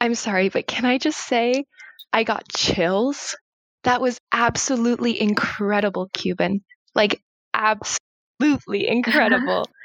I'm 0.00 0.16
sorry, 0.16 0.48
but 0.48 0.66
can 0.66 0.84
I 0.84 0.98
just 0.98 1.18
say 1.24 1.66
I 2.12 2.24
got 2.24 2.48
chills? 2.48 3.36
That 3.84 4.00
was 4.00 4.18
absolutely 4.32 5.20
incredible, 5.20 6.08
Cuban. 6.12 6.62
Like, 6.94 7.22
absolutely 7.54 8.88
incredible. 8.88 9.64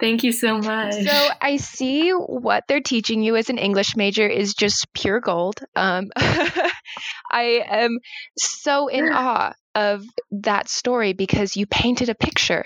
Thank 0.00 0.24
you 0.24 0.32
so 0.32 0.58
much. 0.58 0.94
So 0.94 1.28
I 1.40 1.56
see 1.56 2.10
what 2.10 2.64
they're 2.66 2.80
teaching 2.80 3.22
you 3.22 3.36
as 3.36 3.50
an 3.50 3.58
English 3.58 3.96
major 3.96 4.26
is 4.26 4.54
just 4.54 4.86
pure 4.94 5.20
gold. 5.20 5.60
Um, 5.76 6.10
I 6.16 7.64
am 7.66 7.98
so 8.38 8.88
in 8.88 9.08
awe 9.12 9.52
of 9.74 10.04
that 10.30 10.68
story 10.68 11.12
because 11.12 11.56
you 11.56 11.66
painted 11.66 12.08
a 12.08 12.14
picture 12.14 12.64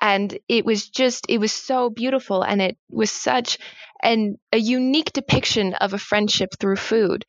and 0.00 0.36
it 0.48 0.64
was 0.64 0.88
just 0.88 1.26
it 1.28 1.38
was 1.38 1.52
so 1.52 1.88
beautiful 1.88 2.42
and 2.42 2.60
it 2.60 2.76
was 2.90 3.10
such 3.10 3.58
an 4.02 4.36
a 4.52 4.58
unique 4.58 5.12
depiction 5.12 5.74
of 5.74 5.94
a 5.94 5.98
friendship 5.98 6.50
through 6.60 6.76
food 6.76 7.24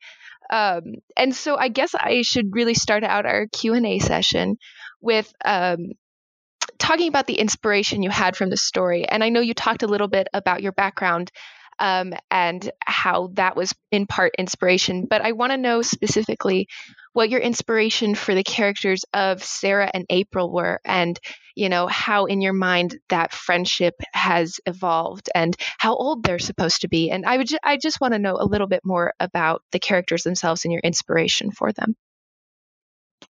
um, 0.50 0.82
and 1.16 1.34
so 1.34 1.56
i 1.56 1.68
guess 1.68 1.94
i 1.94 2.22
should 2.22 2.54
really 2.54 2.74
start 2.74 3.04
out 3.04 3.26
our 3.26 3.46
q&a 3.52 3.98
session 3.98 4.56
with 5.00 5.32
um, 5.44 5.90
talking 6.78 7.08
about 7.08 7.26
the 7.26 7.38
inspiration 7.38 8.02
you 8.02 8.10
had 8.10 8.36
from 8.36 8.50
the 8.50 8.56
story. 8.56 9.06
And 9.06 9.22
i 9.22 9.28
know 9.28 9.40
you 9.40 9.54
talked 9.54 9.82
a 9.82 9.88
little 9.88 10.08
bit 10.08 10.28
about 10.32 10.62
your 10.62 10.72
background 10.72 11.30
um, 11.78 12.14
and 12.30 12.70
how 12.84 13.30
that 13.34 13.56
was 13.56 13.72
in 13.90 14.06
part 14.06 14.32
inspiration 14.38 15.06
but 15.08 15.22
i 15.22 15.32
want 15.32 15.52
to 15.52 15.56
know 15.56 15.82
specifically 15.82 16.68
what 17.14 17.30
your 17.30 17.40
inspiration 17.40 18.14
for 18.16 18.34
the 18.34 18.42
characters 18.42 19.04
of 19.14 19.42
Sarah 19.42 19.88
and 19.94 20.04
April 20.10 20.52
were 20.52 20.80
and 20.84 21.18
you 21.54 21.68
know 21.68 21.86
how 21.86 22.26
in 22.26 22.42
your 22.42 22.52
mind 22.52 22.98
that 23.08 23.32
friendship 23.32 23.94
has 24.12 24.60
evolved 24.66 25.30
and 25.34 25.56
how 25.78 25.94
old 25.94 26.24
they're 26.24 26.40
supposed 26.40 26.82
to 26.82 26.88
be 26.88 27.10
and 27.10 27.24
I 27.24 27.38
would 27.38 27.46
ju- 27.46 27.58
I 27.62 27.78
just 27.78 28.00
want 28.00 28.12
to 28.14 28.18
know 28.18 28.36
a 28.38 28.44
little 28.44 28.66
bit 28.66 28.82
more 28.84 29.14
about 29.20 29.62
the 29.70 29.78
characters 29.78 30.24
themselves 30.24 30.64
and 30.64 30.72
your 30.72 30.82
inspiration 30.82 31.52
for 31.52 31.72
them. 31.72 31.94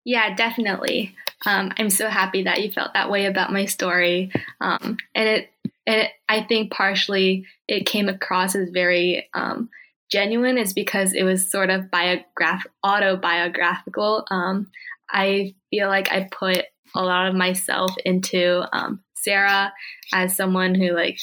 Yeah, 0.04 0.34
definitely. 0.34 1.14
Um, 1.44 1.72
I'm 1.76 1.90
so 1.90 2.08
happy 2.08 2.44
that 2.44 2.62
you 2.62 2.72
felt 2.72 2.94
that 2.94 3.10
way 3.10 3.26
about 3.26 3.52
my 3.52 3.66
story, 3.66 4.32
um, 4.60 4.96
and 5.14 5.28
it, 5.28 5.51
and 5.86 6.08
I 6.28 6.42
think 6.42 6.72
partially 6.72 7.46
it 7.68 7.86
came 7.86 8.08
across 8.08 8.54
as 8.54 8.70
very 8.70 9.28
um, 9.34 9.68
genuine 10.10 10.58
is 10.58 10.72
because 10.72 11.12
it 11.12 11.24
was 11.24 11.50
sort 11.50 11.70
of 11.70 11.90
biograph 11.90 12.66
autobiographical. 12.84 14.24
Um, 14.30 14.70
I 15.10 15.54
feel 15.70 15.88
like 15.88 16.12
I 16.12 16.28
put 16.30 16.64
a 16.94 17.02
lot 17.02 17.28
of 17.28 17.34
myself 17.34 17.92
into 18.04 18.64
um, 18.72 19.00
Sarah 19.14 19.72
as 20.12 20.36
someone 20.36 20.74
who 20.74 20.92
like 20.92 21.18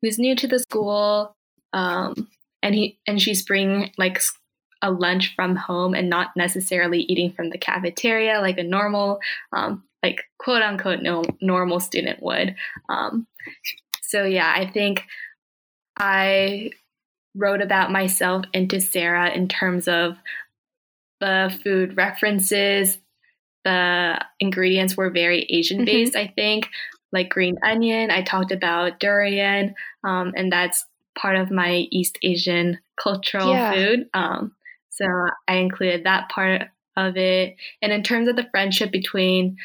who's 0.00 0.18
new 0.18 0.34
to 0.36 0.48
the 0.48 0.60
school, 0.60 1.36
um, 1.72 2.28
and 2.62 2.74
he 2.74 2.98
and 3.06 3.20
she's 3.20 3.44
bringing 3.44 3.90
like 3.98 4.20
a 4.80 4.90
lunch 4.90 5.34
from 5.34 5.54
home 5.54 5.94
and 5.94 6.08
not 6.08 6.30
necessarily 6.36 7.00
eating 7.02 7.32
from 7.32 7.50
the 7.50 7.58
cafeteria 7.58 8.40
like 8.40 8.58
a 8.58 8.64
normal 8.64 9.20
um, 9.52 9.84
like 10.02 10.22
quote 10.38 10.62
unquote 10.62 11.02
no, 11.02 11.24
normal 11.40 11.80
student 11.80 12.22
would. 12.22 12.54
Um, 12.88 13.26
so 14.12 14.24
yeah, 14.24 14.52
I 14.54 14.66
think 14.70 15.04
I 15.98 16.70
wrote 17.34 17.62
about 17.62 17.90
myself 17.90 18.44
into 18.52 18.78
Sarah 18.78 19.30
in 19.30 19.48
terms 19.48 19.88
of 19.88 20.18
the 21.20 21.56
food 21.64 21.96
references. 21.96 22.98
The 23.64 24.22
ingredients 24.38 24.98
were 24.98 25.08
very 25.08 25.44
Asian 25.44 25.86
based, 25.86 26.12
mm-hmm. 26.12 26.28
I 26.28 26.32
think, 26.34 26.68
like 27.10 27.30
green 27.30 27.56
onion. 27.64 28.10
I 28.10 28.20
talked 28.20 28.52
about 28.52 29.00
durian, 29.00 29.74
um, 30.04 30.34
and 30.36 30.52
that's 30.52 30.84
part 31.18 31.36
of 31.36 31.50
my 31.50 31.86
East 31.90 32.18
Asian 32.22 32.80
cultural 33.02 33.50
yeah. 33.50 33.72
food. 33.72 34.10
Um, 34.12 34.52
so 34.90 35.06
I 35.48 35.56
included 35.56 36.04
that 36.04 36.28
part 36.28 36.68
of 36.98 37.16
it. 37.16 37.56
And 37.80 37.92
in 37.92 38.02
terms 38.02 38.28
of 38.28 38.36
the 38.36 38.48
friendship 38.50 38.92
between 38.92 39.56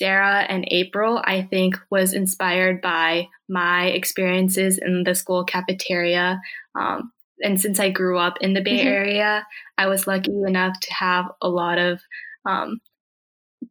Sarah 0.00 0.46
and 0.48 0.64
April, 0.70 1.20
I 1.22 1.42
think, 1.42 1.78
was 1.90 2.14
inspired 2.14 2.80
by 2.80 3.28
my 3.50 3.88
experiences 3.88 4.78
in 4.78 5.04
the 5.04 5.14
school 5.14 5.44
cafeteria. 5.44 6.40
Um, 6.74 7.12
and 7.42 7.60
since 7.60 7.78
I 7.78 7.90
grew 7.90 8.16
up 8.16 8.38
in 8.40 8.54
the 8.54 8.62
Bay 8.62 8.78
mm-hmm. 8.78 8.88
Area, 8.88 9.46
I 9.76 9.88
was 9.88 10.06
lucky 10.06 10.32
enough 10.32 10.80
to 10.80 10.94
have 10.94 11.26
a 11.42 11.50
lot 11.50 11.76
of 11.76 12.00
um, 12.46 12.80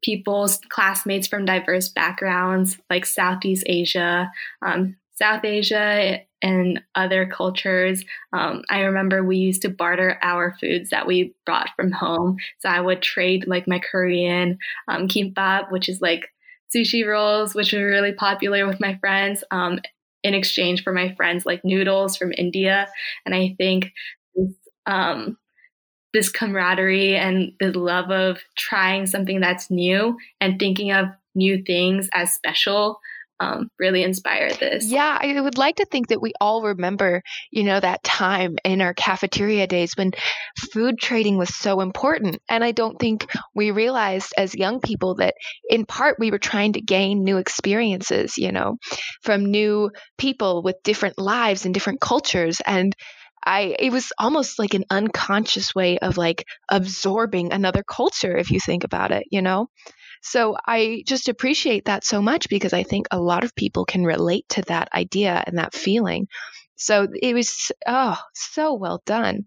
people's 0.04 0.60
classmates 0.70 1.28
from 1.28 1.46
diverse 1.46 1.90
backgrounds, 1.90 2.78
like 2.92 3.08
Southeast 3.08 3.64
Asia, 3.66 4.32
um, 4.62 4.98
South 5.20 5.44
Asia, 5.44 6.22
and 6.42 6.82
other 6.96 7.26
cultures. 7.26 8.04
Um, 8.34 8.64
I 8.70 8.82
remember 8.82 9.24
we 9.24 9.38
used 9.38 9.62
to 9.64 9.70
barter 9.70 10.18
our 10.22 10.56
foods 10.60 10.90
that 10.90 11.08
we 11.08 11.34
brought 11.46 11.70
from 11.76 11.92
home. 11.92 12.38
So 12.60 12.70
I 12.70 12.80
would 12.80 13.02
trade 13.02 13.46
like 13.48 13.68
my 13.68 13.80
Korean 13.80 14.58
um, 14.88 15.08
kimbap, 15.08 15.72
which 15.72 15.90
is 15.90 16.02
like 16.02 16.30
sushi 16.74 17.06
rolls, 17.06 17.56
which 17.56 17.74
were 17.74 17.86
really 17.86 18.14
popular 18.14 18.68
with 18.68 18.80
my 18.80 18.98
friends, 18.98 19.44
um, 19.52 19.80
in 20.24 20.34
exchange 20.34 20.84
for 20.84 20.94
my 20.94 21.14
friends 21.16 21.46
like 21.46 21.64
noodles 21.64 22.18
from 22.18 22.34
India. 22.38 22.88
And 23.26 23.34
I 23.34 23.56
think 23.58 23.92
this, 24.36 24.54
um, 24.86 25.38
this 26.14 26.30
camaraderie 26.30 27.16
and 27.16 27.54
the 27.60 27.72
love 27.72 28.12
of 28.12 28.40
trying 28.58 29.06
something 29.06 29.40
that's 29.40 29.70
new 29.70 30.18
and 30.42 30.58
thinking 30.60 30.92
of 30.92 31.08
new 31.36 31.64
things 31.64 32.10
as 32.14 32.34
special 32.34 33.00
um, 33.39 33.69
really 33.79 34.03
inspired 34.03 34.53
this. 34.53 34.86
Yeah, 34.86 35.17
I 35.19 35.39
would 35.39 35.58
like 35.58 35.77
to 35.77 35.86
think 35.86 36.10
that 36.10 36.22
we 36.22 36.34
all 36.41 36.63
remember, 36.63 37.22
you 37.51 37.63
know, 37.63 37.79
that 37.79 38.03
time 38.03 38.58
in 38.63 38.81
our 38.81 38.93
cafeteria 38.93 39.67
days 39.67 39.93
when 39.96 40.12
food 40.74 41.00
trading 41.00 41.38
was 41.38 41.55
so 41.55 41.79
important. 41.79 42.41
And 42.50 42.63
I 42.63 42.72
don't 42.72 43.00
think 43.00 43.27
we 43.55 43.72
realized 43.72 44.34
as 44.38 44.55
young 44.55 44.81
people 44.81 45.15
that 45.15 45.36
in 45.69 45.86
part 45.86 46.17
we 46.19 46.31
were 46.31 46.39
trying 46.39 46.74
to 46.74 46.81
gain 46.81 47.24
new 47.24 47.38
experiences, 47.38 48.38
you 48.38 48.51
know, 48.51 48.77
from 49.22 49.46
new 49.46 49.91
people 50.17 50.62
with 50.62 50.75
different 50.84 51.17
lives 51.17 51.65
and 51.65 51.74
different 51.74 52.01
cultures. 52.01 52.62
And 52.65 52.96
I 53.46 53.75
it 53.79 53.91
was 53.91 54.12
almost 54.19 54.60
like 54.60 54.74
an 54.74 54.84
unconscious 54.89 55.74
way 55.74 55.98
of 56.00 56.17
like 56.17 56.46
absorbing 56.69 57.53
another 57.53 57.84
culture 57.84 58.36
if 58.36 58.51
you 58.51 58.60
think 58.60 58.84
about 58.84 59.12
it, 59.12 59.24
you 59.31 59.41
know? 59.41 59.69
So 60.22 60.58
I 60.66 61.04
just 61.06 61.30
appreciate 61.30 61.86
that 61.86 62.04
so 62.04 62.22
much 62.22 62.50
because 62.50 62.74
I 62.74 62.84
think 62.84 63.08
a 63.12 63.20
lot 63.20 63.44
of 63.44 63.56
people 63.56 63.86
can 63.86 64.04
relate 64.04 64.48
to 64.50 64.62
that 64.64 64.90
idea 64.94 65.44
and 65.46 65.58
that 65.58 65.74
feeling. 65.74 66.28
So 66.76 67.08
it 67.22 67.34
was 67.34 67.72
oh 67.88 68.18
so 68.34 68.74
well 68.74 69.02
done. 69.06 69.46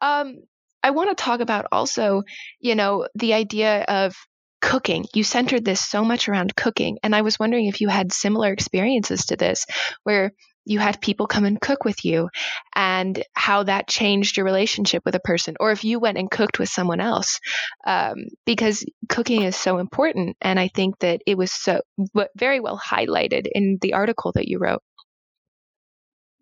Um, 0.00 0.36
I 0.82 0.90
want 0.90 1.16
to 1.16 1.22
talk 1.22 1.40
about 1.40 1.66
also, 1.72 2.22
you 2.60 2.74
know, 2.74 3.08
the 3.14 3.34
idea 3.34 3.82
of 3.84 4.14
cooking. 4.60 5.06
You 5.14 5.24
centered 5.24 5.64
this 5.64 5.80
so 5.80 6.04
much 6.04 6.28
around 6.28 6.56
cooking, 6.56 6.98
and 7.02 7.14
I 7.14 7.22
was 7.22 7.38
wondering 7.38 7.66
if 7.66 7.80
you 7.80 7.88
had 7.88 8.12
similar 8.12 8.52
experiences 8.52 9.26
to 9.26 9.36
this, 9.36 9.66
where 10.02 10.32
you 10.64 10.78
had 10.78 11.00
people 11.00 11.26
come 11.26 11.44
and 11.44 11.60
cook 11.60 11.84
with 11.84 12.04
you 12.04 12.28
and 12.74 13.22
how 13.34 13.62
that 13.62 13.88
changed 13.88 14.36
your 14.36 14.46
relationship 14.46 15.02
with 15.04 15.14
a 15.14 15.20
person 15.20 15.56
or 15.60 15.70
if 15.72 15.84
you 15.84 15.98
went 15.98 16.18
and 16.18 16.30
cooked 16.30 16.58
with 16.58 16.68
someone 16.68 17.00
else 17.00 17.40
um, 17.86 18.26
because 18.46 18.84
cooking 19.08 19.42
is 19.42 19.56
so 19.56 19.78
important 19.78 20.36
and 20.40 20.58
i 20.58 20.68
think 20.68 20.98
that 21.00 21.20
it 21.26 21.36
was 21.36 21.52
so 21.52 21.80
very 22.36 22.60
well 22.60 22.78
highlighted 22.78 23.46
in 23.52 23.78
the 23.80 23.94
article 23.94 24.32
that 24.32 24.48
you 24.48 24.58
wrote 24.58 24.82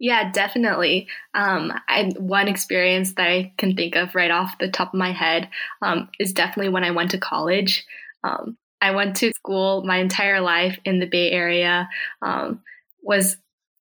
yeah, 0.03 0.33
definitely. 0.33 1.07
Um, 1.33 1.73
I, 1.89 2.11
one 2.19 2.49
experience 2.49 3.15
that 3.15 3.29
I 3.29 3.53
can 3.57 3.77
think 3.77 3.95
of 3.95 4.17
right 4.17 4.33
off 4.33 4.59
the 4.59 4.69
top 4.69 4.93
of 4.93 4.99
my 4.99 5.13
head 5.13 5.49
um, 5.81 6.09
is 6.19 6.33
definitely 6.33 6.73
when 6.73 6.83
I 6.83 6.91
went 6.91 7.13
to 7.13 7.19
college. 7.19 7.87
Um, 8.25 8.59
I 8.81 8.91
went 8.91 9.15
to 9.19 9.31
school 9.33 9.85
my 9.85 9.99
entire 9.99 10.41
life 10.41 10.77
in 10.85 10.99
the 10.99 11.07
Bay 11.07 11.31
Area. 11.31 11.89
Um, 12.21 12.63
was 13.01 13.37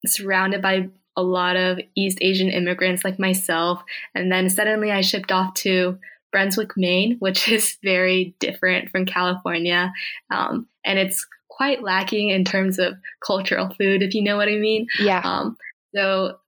surrounded 0.06 0.62
by 0.62 0.88
a 1.16 1.22
lot 1.22 1.56
of 1.56 1.78
East 1.94 2.18
Asian 2.20 2.48
immigrants 2.48 3.04
like 3.04 3.18
myself. 3.18 3.82
And 4.14 4.32
then 4.32 4.48
suddenly 4.48 4.90
I 4.90 5.02
shipped 5.02 5.30
off 5.30 5.54
to 5.54 5.98
Brunswick, 6.30 6.76
Maine, 6.76 7.16
which 7.20 7.48
is 7.48 7.76
very 7.82 8.34
different 8.38 8.90
from 8.90 9.06
California. 9.06 9.92
Um, 10.30 10.66
and 10.84 10.98
it's 10.98 11.26
quite 11.48 11.82
lacking 11.82 12.30
in 12.30 12.44
terms 12.44 12.78
of 12.78 12.94
cultural 13.24 13.68
food, 13.78 14.02
if 14.02 14.14
you 14.14 14.22
know 14.22 14.36
what 14.36 14.48
I 14.48 14.56
mean. 14.56 14.86
Yeah. 14.98 15.20
Um, 15.22 15.56
so 15.94 16.38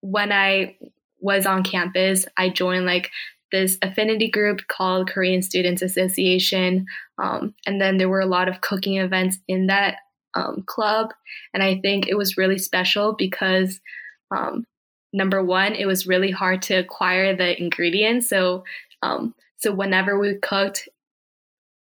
when 0.00 0.32
I 0.32 0.76
was 1.20 1.46
on 1.46 1.62
campus, 1.62 2.26
I 2.36 2.48
joined 2.48 2.86
like 2.86 3.10
this 3.52 3.78
affinity 3.82 4.30
group 4.30 4.60
called 4.68 5.10
Korean 5.10 5.42
Students 5.42 5.82
Association. 5.82 6.86
Um, 7.18 7.54
and 7.66 7.80
then 7.80 7.96
there 7.96 8.08
were 8.08 8.20
a 8.20 8.26
lot 8.26 8.48
of 8.48 8.60
cooking 8.60 8.96
events 8.96 9.38
in 9.48 9.66
that 9.66 9.96
um, 10.34 10.62
club. 10.66 11.12
And 11.54 11.62
I 11.62 11.80
think 11.80 12.08
it 12.08 12.16
was 12.16 12.36
really 12.36 12.58
special 12.58 13.14
because, 13.16 13.80
um, 14.30 14.64
number 15.12 15.42
one, 15.42 15.74
it 15.74 15.86
was 15.86 16.06
really 16.06 16.30
hard 16.30 16.62
to 16.62 16.74
acquire 16.74 17.34
the 17.34 17.60
ingredients. 17.60 18.28
So, 18.28 18.64
um, 19.02 19.34
so 19.56 19.72
whenever 19.72 20.18
we 20.18 20.38
cooked, 20.38 20.88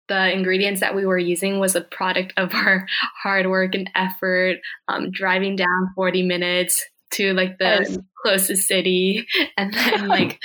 the 0.09 0.33
ingredients 0.33 0.81
that 0.81 0.95
we 0.95 1.07
were 1.07 1.19
using 1.19 1.61
was 1.61 1.77
a 1.77 1.81
product 1.81 2.33
of 2.37 2.53
our 2.53 2.87
hard 3.23 3.47
work 3.47 3.75
and 3.75 3.89
effort, 3.95 4.59
um, 4.89 5.11
driving 5.11 5.57
down 5.57 5.91
40 5.95 6.23
minutes 6.25 6.85
to 7.13 7.33
like 7.33 7.59
the 7.59 7.87
yes. 7.89 7.99
closest 8.23 8.69
city 8.69 9.27
and 9.57 9.73
then 9.73 10.09
like 10.09 10.39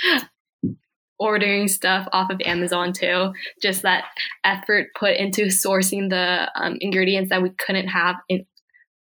ordering 1.18 1.68
stuff 1.68 2.08
off 2.12 2.30
of 2.30 2.40
Amazon 2.44 2.92
too. 2.92 3.32
Just 3.62 3.82
that 3.82 4.04
effort 4.44 4.88
put 4.98 5.16
into 5.16 5.46
sourcing 5.46 6.10
the 6.10 6.50
um, 6.54 6.76
ingredients 6.80 7.30
that 7.30 7.42
we 7.42 7.50
couldn't 7.50 7.88
have 7.88 8.16
in 8.28 8.46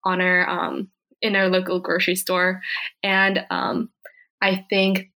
on 0.04 0.22
our 0.22 0.48
um, 0.50 0.90
in 1.22 1.36
our 1.36 1.50
local 1.50 1.80
grocery 1.80 2.16
store, 2.16 2.62
and 3.02 3.46
um, 3.50 3.90
I 4.42 4.66
think 4.70 5.12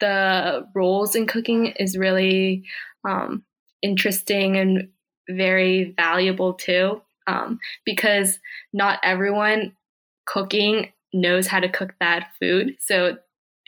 the 0.00 0.66
roles 0.74 1.14
in 1.14 1.26
cooking 1.26 1.66
is 1.78 1.96
really 1.96 2.64
um, 3.06 3.44
interesting 3.82 4.56
and 4.56 4.88
very 5.28 5.94
valuable 5.96 6.54
too, 6.54 7.00
um, 7.26 7.60
because 7.84 8.38
not 8.72 8.98
everyone 9.04 9.72
cooking 10.26 10.90
knows 11.12 11.46
how 11.46 11.60
to 11.60 11.68
cook 11.68 11.94
that 12.00 12.28
food. 12.40 12.76
So 12.80 13.18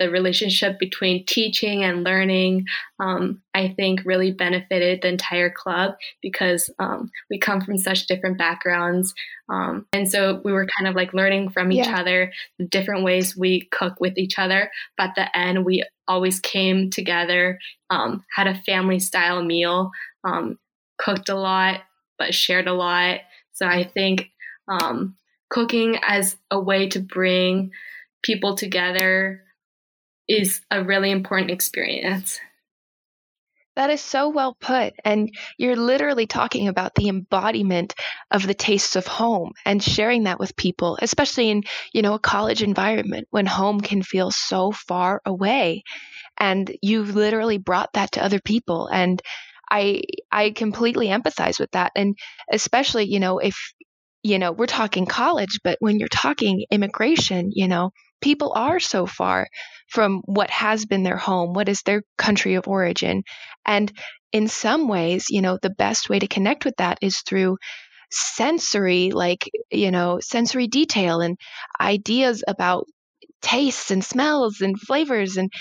the 0.03 0.11
relationship 0.11 0.79
between 0.81 1.25
teaching 1.27 1.85
and 1.85 2.03
learning, 2.03 2.67
um, 2.99 3.41
I 3.55 3.69
think 3.77 4.01
really 4.05 4.33
benefited 4.33 5.01
the 5.01 5.09
entire 5.09 5.49
club 5.49 5.95
because 6.21 6.69
um, 6.81 7.11
we 7.31 7.39
come 7.39 7.61
from 7.61 7.79
such 7.79 8.07
different 8.07 8.37
backgrounds. 8.37 9.15
Um, 9.49 9.87
and 9.93 10.11
so 10.11 10.41
we 10.45 10.53
were 10.53 10.67
kind 10.77 10.89
of 10.89 10.97
like 10.97 11.15
learning 11.15 11.51
from 11.51 11.71
each 11.71 11.87
yeah. 11.87 12.01
other, 12.01 12.33
the 12.59 12.67
different 12.67 13.05
ways 13.05 13.37
we 13.37 13.69
cook 13.71 13.95
with 14.01 14.19
each 14.19 14.39
other. 14.39 14.71
But 14.97 15.11
at 15.11 15.15
the 15.15 15.39
end, 15.39 15.65
we 15.65 15.85
always 16.09 16.41
came 16.41 16.91
together, 16.91 17.61
um, 17.89 18.25
had 18.35 18.49
a 18.49 18.61
family 18.63 18.99
style 18.99 19.45
meal, 19.45 19.93
um, 20.25 20.59
cooked 20.99 21.29
a 21.29 21.37
lot, 21.37 21.83
but 22.19 22.35
shared 22.35 22.67
a 22.67 22.75
lot. 22.75 23.21
So 23.53 23.67
I 23.67 23.85
think 23.85 24.31
um, 24.67 25.17
cooking 25.49 25.99
as 26.03 26.37
a 26.51 26.59
way 26.59 26.89
to 26.89 26.99
bring 26.99 27.71
people 28.23 28.57
together 28.57 29.43
is 30.33 30.61
a 30.71 30.83
really 30.83 31.11
important 31.11 31.51
experience. 31.51 32.39
That 33.75 33.91
is 33.91 34.03
so 34.03 34.29
well 34.29 34.55
put. 34.61 34.93
And 35.03 35.31
you're 35.57 35.77
literally 35.77 36.27
talking 36.27 36.69
about 36.69 36.95
the 36.95 37.09
embodiment 37.09 37.95
of 38.31 38.47
the 38.47 38.55
tastes 38.55 38.97
of 38.97 39.07
home 39.07 39.53
and 39.65 39.83
sharing 39.83 40.25
that 40.25 40.39
with 40.39 40.57
people, 40.57 40.99
especially 41.01 41.49
in, 41.49 41.63
you 41.93 42.03
know, 42.03 42.15
a 42.15 42.19
college 42.19 42.63
environment 42.63 43.29
when 43.31 43.47
home 43.47 43.81
can 43.81 44.03
feel 44.03 44.31
so 44.31 44.73
far 44.73 45.23
away. 45.25 45.85
And 46.39 46.71
you've 46.83 47.15
literally 47.15 47.57
brought 47.59 47.95
that 47.95 48.13
to 48.13 48.25
other 48.25 48.41
people. 48.41 48.89
And 48.89 49.23
I 49.71 50.03
I 50.31 50.51
completely 50.51 51.07
empathize 51.07 51.59
with 51.59 51.71
that. 51.71 51.93
And 51.97 52.19
especially, 52.51 53.05
you 53.05 53.21
know, 53.21 53.39
if 53.39 53.57
you 54.23 54.39
know, 54.39 54.53
we're 54.53 54.67
talking 54.67 55.07
college, 55.07 55.61
but 55.65 55.79
when 55.81 55.99
you're 55.99 56.09
talking 56.09 56.65
immigration, 56.71 57.51
you 57.53 57.69
know, 57.69 57.91
people 58.23 58.53
are 58.55 58.81
so 58.81 59.05
far 59.07 59.49
from 59.89 60.23
what 60.25 60.49
has 60.51 60.87
been 60.87 61.03
their 61.03 61.19
home, 61.19 61.53
what 61.53 61.69
is 61.69 61.83
their 61.83 62.03
country 62.17 62.55
of 62.55 62.67
origin. 62.67 63.23
And 63.67 63.93
in 64.33 64.49
some 64.49 64.89
ways, 64.89 65.27
you 65.29 65.43
know, 65.43 65.59
the 65.61 65.71
best 65.71 66.09
way 66.09 66.19
to 66.19 66.27
connect 66.27 66.65
with 66.65 66.77
that 66.79 66.99
is 67.03 67.21
through 67.21 67.59
sensory, 68.11 69.11
like, 69.11 69.51
you 69.71 69.91
know, 69.91 70.19
sensory 70.21 70.67
detail 70.67 71.21
and 71.21 71.37
ideas 71.79 72.43
about 72.49 72.87
tastes 73.43 73.91
and 73.91 74.05
smells 74.05 74.61
and 74.63 74.81
flavors. 74.81 75.37
And 75.37 75.53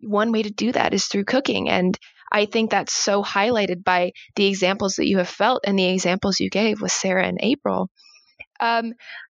one 0.00 0.30
way 0.30 0.42
to 0.42 0.50
do 0.50 0.70
that 0.72 0.94
is 0.94 1.06
through 1.06 1.24
cooking. 1.24 1.68
And 1.68 1.98
I 2.30 2.46
think 2.46 2.70
that's 2.70 2.92
so 2.92 3.24
highlighted 3.24 3.82
by 3.82 4.12
the 4.36 4.46
examples 4.46 4.94
that 4.96 5.08
you 5.08 5.18
have 5.18 5.28
felt 5.28 5.62
and 5.66 5.76
the 5.76 5.88
examples 5.88 6.38
you 6.38 6.48
gave 6.48 6.80
with 6.80 6.92
Sarah 6.92 7.26
and 7.26 7.38
April. 7.42 7.88
Um, 8.60 8.92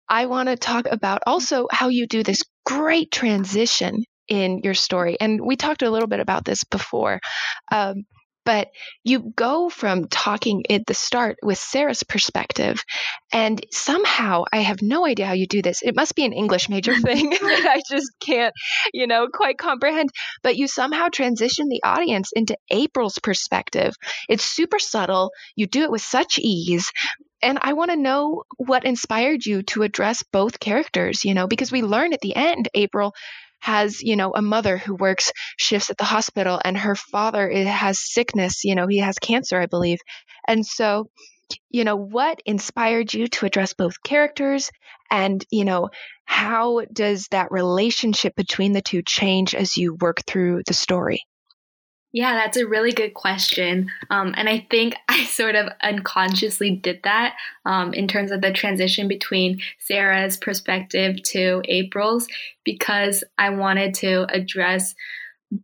I 0.09 0.27
want 0.27 0.51
to 0.51 0.57
talk 0.57 0.87
about 0.90 1.23
also 1.27 1.68
how 1.71 1.88
you 1.88 2.07
do 2.07 2.23
this 2.23 2.42
great 2.64 3.11
transition 3.11 4.05
in 4.29 4.61
your 4.64 4.75
story. 4.75 5.16
And 5.20 5.40
we 5.40 5.57
talked 5.57 5.83
a 5.83 5.90
little 5.90 6.09
bit 6.09 6.20
about 6.20 6.44
this 6.44 6.64
before. 6.64 7.20
Um, 7.70 8.05
but 8.44 8.68
you 9.05 9.33
go 9.37 9.68
from 9.68 10.09
talking 10.09 10.64
at 10.68 10.87
the 10.87 10.94
start 10.94 11.37
with 11.42 11.59
Sarah's 11.59 12.03
perspective, 12.03 12.83
and 13.33 13.64
somehow 13.70 14.44
I 14.53 14.59
have 14.59 14.83
no 14.83 15.07
idea 15.07 15.27
how 15.27 15.33
you 15.33 15.46
do 15.46 15.62
this. 15.62 15.83
It 15.83 15.94
must 15.94 16.16
be 16.16 16.25
an 16.25 16.33
English 16.33 16.68
major 16.68 16.94
thing 16.98 17.31
that 17.31 17.40
I 17.70 17.83
just 17.88 18.11
can't, 18.20 18.53
you 18.92 19.07
know, 19.07 19.29
quite 19.33 19.59
comprehend. 19.59 20.11
But 20.42 20.57
you 20.57 20.66
somehow 20.66 21.09
transition 21.09 21.68
the 21.68 21.83
audience 21.85 22.31
into 22.35 22.57
April's 22.70 23.18
perspective. 23.22 23.94
It's 24.29 24.44
super 24.44 24.79
subtle. 24.79 25.31
You 25.55 25.66
do 25.66 25.83
it 25.83 25.90
with 25.92 26.03
such 26.03 26.38
ease, 26.38 26.90
and 27.42 27.59
I 27.61 27.72
want 27.72 27.90
to 27.90 27.96
know 27.96 28.44
what 28.57 28.85
inspired 28.85 29.44
you 29.44 29.62
to 29.64 29.83
address 29.83 30.22
both 30.22 30.61
characters, 30.61 31.24
you 31.24 31.35
know, 31.35 31.46
because 31.46 31.72
we 31.72 31.83
learn 31.83 32.12
at 32.12 32.20
the 32.20 32.37
end, 32.37 32.68
April 32.74 33.14
has, 33.61 34.02
you 34.02 34.16
know, 34.16 34.33
a 34.35 34.42
mother 34.42 34.76
who 34.76 34.94
works 34.94 35.33
shifts 35.57 35.90
at 35.90 35.96
the 35.96 36.05
hospital 36.05 36.61
and 36.64 36.76
her 36.76 36.96
father 36.96 37.50
eh, 37.50 37.64
has 37.64 38.00
sickness, 38.00 38.64
you 38.64 38.74
know, 38.74 38.87
he 38.87 38.98
has 38.98 39.18
cancer, 39.18 39.61
I 39.61 39.66
believe. 39.66 39.98
And 40.48 40.66
so, 40.66 41.09
you 41.70 41.85
know, 41.85 41.96
what 41.96 42.40
inspired 42.44 43.12
you 43.12 43.28
to 43.28 43.46
address 43.46 43.74
both 43.74 44.02
characters 44.02 44.70
and, 45.11 45.44
you 45.50 45.64
know, 45.64 45.90
how 46.24 46.83
does 46.92 47.28
that 47.31 47.52
relationship 47.52 48.35
between 48.35 48.72
the 48.72 48.83
two 48.83 49.02
change 49.02 49.55
as 49.55 49.76
you 49.76 49.94
work 49.94 50.22
through 50.26 50.62
the 50.66 50.74
story? 50.74 51.22
Yeah, 52.12 52.35
that's 52.35 52.59
a 52.59 52.66
really 52.66 52.92
good 52.92 53.14
question. 53.14 53.90
Um, 54.11 54.35
and 54.37 54.48
I 54.48 54.66
think 54.70 54.94
I 55.09 55.25
sort 55.25 55.55
of 55.55 55.68
unconsciously 55.83 56.70
did 56.70 57.01
that 57.05 57.35
um, 57.64 57.94
in 57.94 58.07
terms 58.07 58.31
of 58.31 58.40
the 58.40 58.53
transition 58.53 59.09
between 59.09 59.61
Sarah's 59.79 60.37
perspective 60.37 61.22
to 61.25 61.62
April's 61.64 62.29
because 62.64 63.25
I 63.38 63.51
wanted 63.51 63.94
to 63.94 64.27
address 64.33 64.94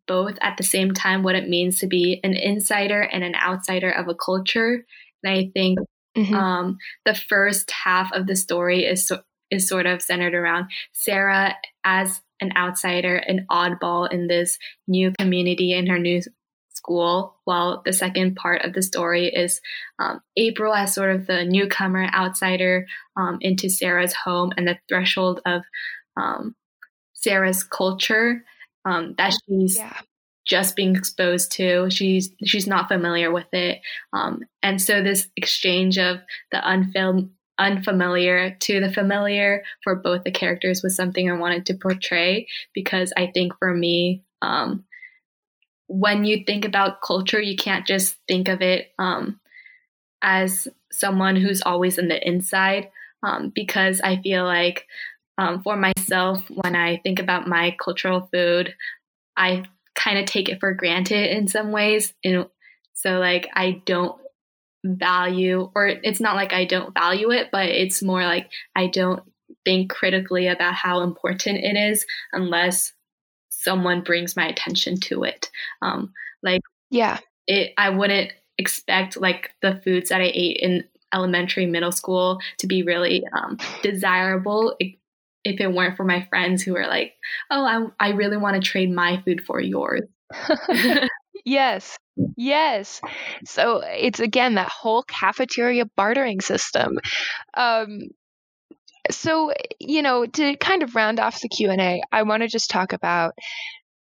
both 0.06 0.36
at 0.40 0.56
the 0.56 0.64
same 0.64 0.92
time 0.92 1.22
what 1.22 1.34
it 1.34 1.48
means 1.48 1.78
to 1.78 1.86
be 1.86 2.20
an 2.22 2.34
insider 2.34 3.00
and 3.00 3.24
an 3.24 3.34
outsider 3.34 3.90
of 3.90 4.08
a 4.08 4.14
culture. 4.14 4.84
And 5.22 5.34
I 5.34 5.50
think 5.54 5.78
mm-hmm. 6.16 6.34
um, 6.34 6.78
the 7.04 7.14
first 7.14 7.70
half 7.70 8.12
of 8.12 8.26
the 8.26 8.36
story 8.36 8.84
is, 8.84 9.06
so, 9.06 9.20
is 9.50 9.68
sort 9.68 9.86
of 9.86 10.02
centered 10.02 10.34
around 10.34 10.70
Sarah 10.92 11.54
as 11.84 12.20
an 12.40 12.52
outsider, 12.56 13.16
an 13.16 13.46
oddball 13.50 14.12
in 14.12 14.28
this 14.28 14.58
new 14.86 15.12
community 15.18 15.72
in 15.72 15.86
her 15.86 15.98
new 15.98 16.20
school, 16.88 17.36
while 17.44 17.82
the 17.84 17.92
second 17.92 18.34
part 18.34 18.64
of 18.64 18.72
the 18.72 18.82
story 18.82 19.26
is 19.26 19.60
um, 19.98 20.20
April 20.36 20.74
as 20.74 20.94
sort 20.94 21.14
of 21.14 21.26
the 21.26 21.44
newcomer 21.44 22.08
outsider 22.14 22.86
um, 23.16 23.38
into 23.42 23.68
Sarah's 23.68 24.14
home 24.14 24.52
and 24.56 24.66
the 24.66 24.78
threshold 24.88 25.40
of 25.44 25.62
um, 26.16 26.54
Sarah's 27.12 27.62
culture 27.62 28.42
um, 28.86 29.14
that 29.18 29.34
she's 29.46 29.76
yeah. 29.76 30.00
just 30.46 30.76
being 30.76 30.96
exposed 30.96 31.52
to. 31.52 31.90
She's 31.90 32.30
she's 32.44 32.66
not 32.66 32.88
familiar 32.88 33.30
with 33.30 33.52
it, 33.52 33.80
um, 34.14 34.40
and 34.62 34.80
so 34.80 35.02
this 35.02 35.28
exchange 35.36 35.98
of 35.98 36.20
the 36.52 36.66
unfilmed 36.66 37.30
unfamiliar 37.58 38.56
to 38.60 38.80
the 38.80 38.90
familiar 38.90 39.64
for 39.82 39.96
both 39.96 40.22
the 40.22 40.30
characters 40.30 40.80
was 40.82 40.94
something 40.94 41.28
I 41.28 41.34
wanted 41.34 41.66
to 41.66 41.74
portray 41.74 42.46
because 42.72 43.12
I 43.16 43.32
think 43.34 43.52
for 43.58 43.74
me, 43.74 44.22
um, 44.42 44.84
when 45.88 46.24
you 46.24 46.44
think 46.46 46.64
about 46.64 47.02
culture, 47.02 47.40
you 47.40 47.56
can't 47.56 47.86
just 47.86 48.16
think 48.28 48.48
of 48.48 48.62
it 48.62 48.92
um, 48.98 49.40
as 50.22 50.68
someone 50.92 51.36
who's 51.36 51.62
always 51.62 51.98
in 51.98 52.08
the 52.08 52.26
inside, 52.26 52.90
um, 53.22 53.50
because 53.54 54.00
I 54.00 54.20
feel 54.22 54.44
like 54.44 54.86
um, 55.38 55.62
for 55.62 55.76
myself, 55.76 56.44
when 56.50 56.76
I 56.76 56.98
think 56.98 57.18
about 57.18 57.48
my 57.48 57.76
cultural 57.82 58.28
food, 58.32 58.74
I 59.36 59.64
kind 59.94 60.18
of 60.18 60.26
take 60.26 60.48
it 60.48 60.60
for 60.60 60.74
granted 60.74 61.34
in 61.34 61.48
some 61.48 61.72
ways. 61.72 62.12
And 62.24 62.46
so, 62.94 63.18
like, 63.18 63.48
I 63.54 63.82
don't 63.86 64.20
value, 64.84 65.70
or 65.74 65.86
it's 65.86 66.20
not 66.20 66.36
like 66.36 66.52
I 66.52 66.64
don't 66.64 66.92
value 66.94 67.30
it, 67.30 67.48
but 67.50 67.68
it's 67.68 68.02
more 68.02 68.22
like 68.22 68.50
I 68.76 68.88
don't 68.88 69.22
think 69.64 69.90
critically 69.90 70.48
about 70.48 70.74
how 70.74 71.00
important 71.00 71.58
it 71.58 71.76
is 71.76 72.04
unless 72.32 72.92
someone 73.68 74.00
brings 74.00 74.34
my 74.34 74.48
attention 74.48 74.98
to 74.98 75.24
it. 75.24 75.50
Um, 75.82 76.14
like, 76.42 76.62
yeah, 76.90 77.18
it. 77.46 77.74
I 77.76 77.90
wouldn't 77.90 78.32
expect 78.56 79.20
like 79.20 79.50
the 79.60 79.80
foods 79.84 80.08
that 80.08 80.22
I 80.22 80.30
ate 80.32 80.56
in 80.62 80.84
elementary, 81.12 81.66
middle 81.66 81.92
school 81.92 82.40
to 82.58 82.66
be 82.66 82.82
really 82.82 83.24
um, 83.36 83.58
desirable 83.82 84.74
if 84.80 85.60
it 85.60 85.72
weren't 85.72 85.96
for 85.96 86.04
my 86.04 86.26
friends 86.30 86.62
who 86.62 86.72
were 86.72 86.86
like, 86.86 87.12
"Oh, 87.50 87.92
I 88.00 88.08
I 88.08 88.12
really 88.12 88.38
want 88.38 88.54
to 88.56 88.66
trade 88.66 88.90
my 88.90 89.20
food 89.22 89.44
for 89.44 89.60
yours." 89.60 90.08
yes. 91.44 91.98
Yes. 92.36 93.00
So 93.44 93.82
it's 93.84 94.18
again 94.18 94.54
that 94.54 94.70
whole 94.70 95.02
cafeteria 95.02 95.84
bartering 95.84 96.40
system. 96.40 96.98
Um, 97.54 98.08
so 99.10 99.52
you 99.78 100.02
know 100.02 100.26
to 100.26 100.56
kind 100.56 100.82
of 100.82 100.94
round 100.94 101.20
off 101.20 101.40
the 101.40 101.48
q&a 101.48 102.02
i 102.12 102.22
want 102.22 102.42
to 102.42 102.48
just 102.48 102.70
talk 102.70 102.92
about 102.92 103.34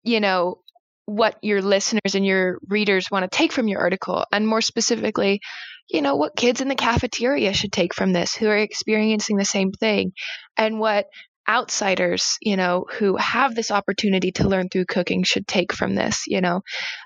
you 0.02 0.20
know 0.20 0.58
what 1.06 1.36
your 1.42 1.60
listeners 1.60 2.14
and 2.14 2.24
your 2.24 2.58
readers 2.68 3.10
want 3.10 3.24
to 3.24 3.36
take 3.36 3.52
from 3.52 3.68
your 3.68 3.80
article 3.80 4.24
and 4.32 4.46
more 4.46 4.60
specifically 4.60 5.40
you 5.90 6.00
know 6.00 6.16
what 6.16 6.36
kids 6.36 6.60
in 6.60 6.68
the 6.68 6.74
cafeteria 6.74 7.52
should 7.52 7.72
take 7.72 7.94
from 7.94 8.12
this 8.12 8.34
who 8.34 8.46
are 8.46 8.56
experiencing 8.56 9.36
the 9.36 9.44
same 9.44 9.72
thing 9.72 10.12
and 10.56 10.78
what 10.78 11.06
outsiders, 11.48 12.36
you 12.40 12.56
know, 12.56 12.86
who 12.98 13.16
have 13.16 13.54
this 13.54 13.70
opportunity 13.70 14.32
to 14.32 14.48
learn 14.48 14.68
through 14.68 14.86
cooking 14.86 15.22
should 15.24 15.46
take 15.46 15.72
from 15.72 15.94
this, 15.94 16.24
you 16.26 16.40
know. 16.40 16.62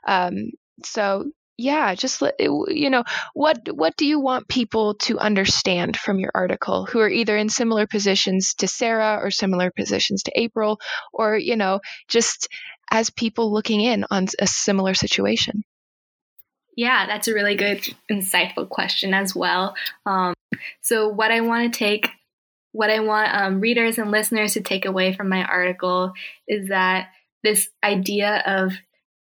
Um, 0.07 0.51
so 0.85 1.25
yeah, 1.59 1.95
just 1.95 2.21
let 2.21 2.35
you 2.39 2.91
know 2.91 3.05
what 3.33 3.69
what 3.75 3.97
do 3.97 4.07
you 4.07 4.21
want 4.21 4.49
people 4.49 4.95
to 4.95 5.19
understand 5.19 5.97
from 5.97 6.19
your 6.19 6.31
article 6.35 6.85
who 6.85 7.01
are 7.01 7.09
either 7.09 7.37
in 7.37 7.49
similar 7.49 7.87
positions 7.87 8.55
to 8.59 8.69
Sarah 8.69 9.19
or 9.23 9.31
similar 9.31 9.71
positions 9.71 10.25
to 10.25 10.33
April 10.35 10.79
or 11.13 11.37
you 11.37 11.57
know 11.57 11.81
just 12.09 12.49
as 12.91 13.11
people 13.11 13.53
looking 13.53 13.81
in 13.81 14.05
on 14.11 14.27
a 14.39 14.47
similar 14.47 14.95
situation. 14.95 15.65
Yeah, 16.77 17.07
that's 17.07 17.27
a 17.27 17.35
really 17.35 17.57
good, 17.57 17.83
insightful 18.11 18.69
question 18.69 19.15
as 19.15 19.35
well. 19.35 19.75
Um, 20.05 20.35
so, 20.83 21.09
what 21.09 21.31
I 21.31 21.41
want 21.41 21.73
to 21.73 21.79
take, 21.79 22.11
what 22.73 22.91
I 22.91 23.01
want 23.01 23.35
um, 23.35 23.61
readers 23.61 23.97
and 23.97 24.11
listeners 24.11 24.53
to 24.55 24.61
take 24.61 24.85
away 24.85 25.15
from 25.15 25.31
my 25.31 25.43
article 25.43 26.13
is 26.47 26.69
that 26.69 27.09
this 27.43 27.71
idea 27.83 28.43
of 28.47 28.75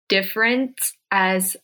difference 0.09 0.93
as 1.09 1.55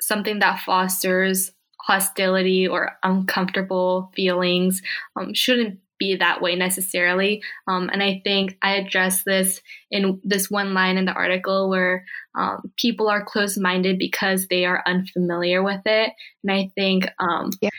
something 0.00 0.40
that 0.40 0.60
fosters 0.60 1.52
hostility 1.80 2.66
or 2.66 2.92
uncomfortable 3.02 4.10
feelings 4.14 4.82
um, 5.18 5.32
shouldn't 5.34 5.78
be 5.98 6.16
that 6.16 6.42
way 6.42 6.56
necessarily. 6.56 7.42
Um, 7.68 7.88
and 7.92 8.02
I 8.02 8.20
think 8.22 8.58
I 8.62 8.76
address 8.76 9.22
this 9.22 9.60
in 9.90 10.20
this 10.24 10.50
one 10.50 10.74
line 10.74 10.98
in 10.98 11.06
the 11.06 11.12
article 11.12 11.70
where 11.70 12.04
um, 12.36 12.72
people 12.76 13.08
are 13.08 13.24
close 13.24 13.56
minded 13.56 13.98
because 13.98 14.48
they 14.48 14.64
are 14.64 14.82
unfamiliar 14.86 15.62
with 15.62 15.80
it. 15.86 16.12
And 16.44 16.52
I 16.52 16.70
think 16.74 17.08
um, 17.18 17.50
yeah. 17.62 17.70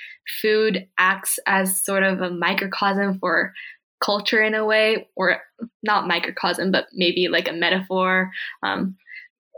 food 0.41 0.88
acts 0.97 1.38
as 1.45 1.84
sort 1.84 2.03
of 2.03 2.21
a 2.21 2.32
microcosm 2.32 3.19
for 3.19 3.53
culture 3.99 4.41
in 4.41 4.56
a 4.56 4.65
way, 4.65 5.08
or 5.15 5.41
not 5.84 6.08
microcosm, 6.08 6.71
but 6.71 6.88
maybe 6.93 7.27
like 7.30 7.47
a 7.47 7.53
metaphor. 7.53 8.32
Um, 8.63 8.95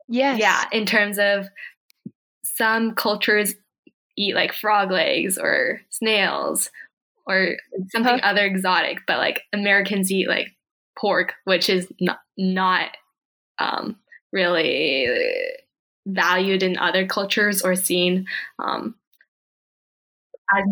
yes. 0.07 0.39
Yeah, 0.39 0.63
in 0.71 0.85
terms 0.85 1.17
of 1.19 1.47
some 2.59 2.93
cultures 2.93 3.55
eat 4.17 4.35
like 4.35 4.53
frog 4.53 4.91
legs 4.91 5.37
or 5.37 5.81
snails 5.89 6.69
or 7.25 7.55
something 7.89 8.19
other 8.21 8.45
exotic, 8.45 8.99
but 9.07 9.17
like 9.17 9.41
Americans 9.53 10.11
eat 10.11 10.27
like 10.27 10.49
pork, 10.97 11.33
which 11.45 11.69
is 11.69 11.87
not 12.01 12.19
not 12.37 12.89
um, 13.59 13.95
really 14.31 15.07
valued 16.05 16.63
in 16.63 16.77
other 16.77 17.07
cultures 17.07 17.61
or 17.61 17.75
seen. 17.75 18.25
Um, 18.59 18.95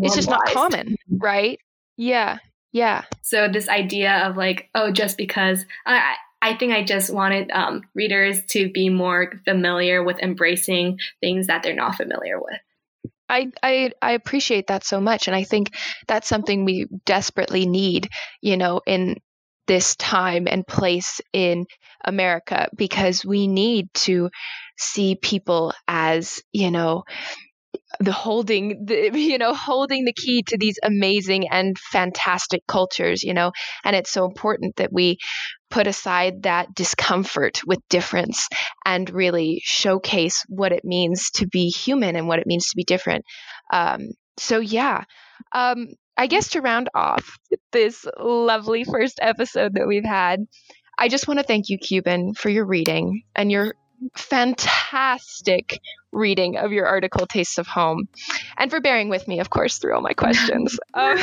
it's 0.02 0.16
just 0.16 0.30
not 0.30 0.46
common, 0.48 0.98
right? 1.10 1.60
Yeah, 1.96 2.40
yeah. 2.72 3.04
So 3.22 3.48
this 3.48 3.70
idea 3.70 4.28
of 4.28 4.36
like, 4.36 4.70
oh, 4.76 4.92
just 4.92 5.18
because 5.18 5.66
I, 5.86 6.16
I 6.42 6.56
think 6.56 6.74
I 6.74 6.84
just 6.84 7.14
wanted 7.14 7.52
um, 7.52 7.84
readers 7.96 8.44
to 8.48 8.72
be 8.72 8.90
more 8.90 9.34
familiar 9.46 10.04
with 10.04 10.20
embracing 10.20 11.00
things 11.20 11.48
that 11.48 11.64
they're 11.64 11.74
not 11.74 11.96
familiar 11.96 12.40
with. 12.40 12.60
I, 13.30 13.52
I 13.62 13.92
I 14.02 14.12
appreciate 14.12 14.68
that 14.68 14.86
so 14.86 15.02
much, 15.02 15.28
and 15.28 15.36
I 15.36 15.44
think 15.44 15.72
that's 16.08 16.30
something 16.30 16.64
we 16.64 16.88
desperately 17.06 17.66
need, 17.66 18.10
you 18.42 18.56
know, 18.56 18.82
in 18.86 19.18
this 19.68 19.96
time 19.98 20.48
and 20.50 20.66
place 20.66 21.20
in 21.34 21.66
America 22.04 22.70
because 22.76 23.26
we 23.26 23.48
need 23.48 23.94
to 23.94 24.30
see 24.78 25.16
people 25.16 25.74
as, 25.88 26.42
you 26.54 26.72
know, 26.72 27.04
the 28.00 28.12
holding 28.12 28.86
the 28.86 29.12
you 29.20 29.38
know 29.38 29.54
holding 29.54 30.06
the 30.06 30.14
key 30.14 30.44
to 30.44 30.58
these 30.58 30.78
amazing 30.84 31.48
and 31.50 31.78
fantastic 31.78 32.66
cultures 32.68 33.24
you 33.24 33.34
know? 33.34 33.52
And 33.84 33.96
it's 33.96 34.12
so 34.12 34.26
important 34.26 34.76
that 34.78 34.92
we 34.92 35.18
put 35.70 35.88
aside 35.88 36.44
that 36.44 36.74
discomfort 36.74 37.62
with 37.66 37.80
difference 37.90 38.48
and 38.86 39.10
really 39.10 39.62
showcase 39.64 40.44
what 40.48 40.72
it 40.72 40.86
means 40.86 41.30
to 41.32 41.48
be 41.48 41.70
human 41.70 42.16
and 42.16 42.28
what 42.28 42.40
it 42.40 42.48
means 42.48 42.68
to 42.68 42.76
be 42.76 42.86
different. 42.86 43.26
Um, 43.72 44.12
so 44.38 44.60
yeah. 44.60 45.04
Um, 45.52 45.88
i 46.18 46.28
guess 46.28 46.50
to 46.50 46.62
round 46.62 46.90
off 46.96 47.38
this 47.72 48.06
lovely 48.20 48.84
first 48.84 49.20
episode 49.22 49.76
that 49.76 49.88
we've 49.88 50.04
had 50.04 50.40
i 50.98 51.08
just 51.08 51.28
want 51.28 51.40
to 51.40 51.46
thank 51.46 51.70
you 51.70 51.78
cuban 51.78 52.34
for 52.34 52.50
your 52.50 52.66
reading 52.66 53.22
and 53.36 53.52
your 53.52 53.76
fantastic 54.16 55.80
reading 56.12 56.58
of 56.58 56.72
your 56.72 56.86
article, 56.86 57.26
Tastes 57.26 57.58
of 57.58 57.68
Home, 57.68 58.08
and 58.58 58.72
for 58.72 58.80
bearing 58.80 59.10
with 59.10 59.28
me, 59.28 59.40
of 59.40 59.50
course, 59.50 59.78
through 59.78 59.96
all 59.96 60.02
my 60.02 60.14
questions. 60.14 60.80
um, 60.94 61.18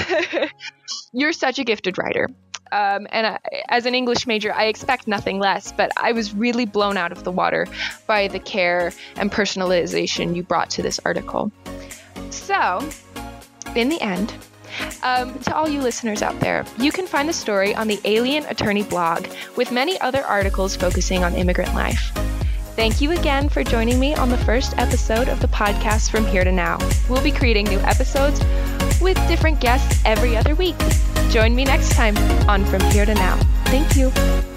you're 1.12 1.32
such 1.32 1.58
a 1.58 1.64
gifted 1.64 1.98
writer. 1.98 2.28
Um, 2.72 3.06
and 3.10 3.26
I, 3.26 3.38
as 3.68 3.87
an 3.87 3.94
English 3.94 4.26
major, 4.26 4.52
I 4.52 4.64
expect 4.64 5.06
nothing 5.06 5.38
less, 5.38 5.70
but 5.72 5.92
I 5.96 6.12
was 6.12 6.34
really 6.34 6.66
blown 6.66 6.96
out 6.96 7.12
of 7.12 7.22
the 7.22 7.30
water 7.30 7.66
by 8.06 8.28
the 8.28 8.40
care 8.40 8.92
and 9.16 9.30
personalization 9.30 10.34
you 10.34 10.42
brought 10.42 10.70
to 10.70 10.82
this 10.82 10.98
article. 11.04 11.52
So, 12.30 12.87
in 13.76 13.88
the 13.88 14.00
end, 14.00 14.34
um, 15.02 15.38
to 15.40 15.54
all 15.54 15.68
you 15.68 15.80
listeners 15.82 16.22
out 16.22 16.38
there, 16.40 16.64
you 16.78 16.90
can 16.90 17.06
find 17.06 17.28
the 17.28 17.32
story 17.32 17.74
on 17.74 17.87
the 17.87 18.00
Alien 18.04 18.44
Attorney 18.46 18.82
blog 18.82 19.26
with 19.56 19.70
many 19.70 20.00
other 20.00 20.24
articles 20.24 20.74
focusing 20.74 21.22
on 21.22 21.34
immigrant 21.34 21.74
life. 21.74 22.34
Thank 22.76 23.00
you 23.00 23.12
again 23.12 23.48
for 23.48 23.62
joining 23.62 24.00
me 24.00 24.14
on 24.16 24.30
the 24.30 24.38
first 24.38 24.76
episode 24.78 25.28
of 25.28 25.40
the 25.40 25.46
podcast 25.46 26.10
From 26.10 26.26
Here 26.26 26.42
to 26.42 26.50
Now. 26.50 26.78
We'll 27.08 27.22
be 27.22 27.30
creating 27.30 27.66
new 27.66 27.78
episodes 27.78 28.40
with 29.00 29.16
different 29.28 29.60
guests 29.60 30.02
every 30.04 30.37
other 30.37 30.56
week. 30.56 30.76
Join 31.30 31.54
me 31.54 31.64
next 31.64 31.92
time 31.92 32.16
on 32.48 32.64
From 32.64 32.80
Here 32.90 33.06
to 33.06 33.14
Now. 33.14 33.37
Thank 33.66 33.96
you. 33.96 34.53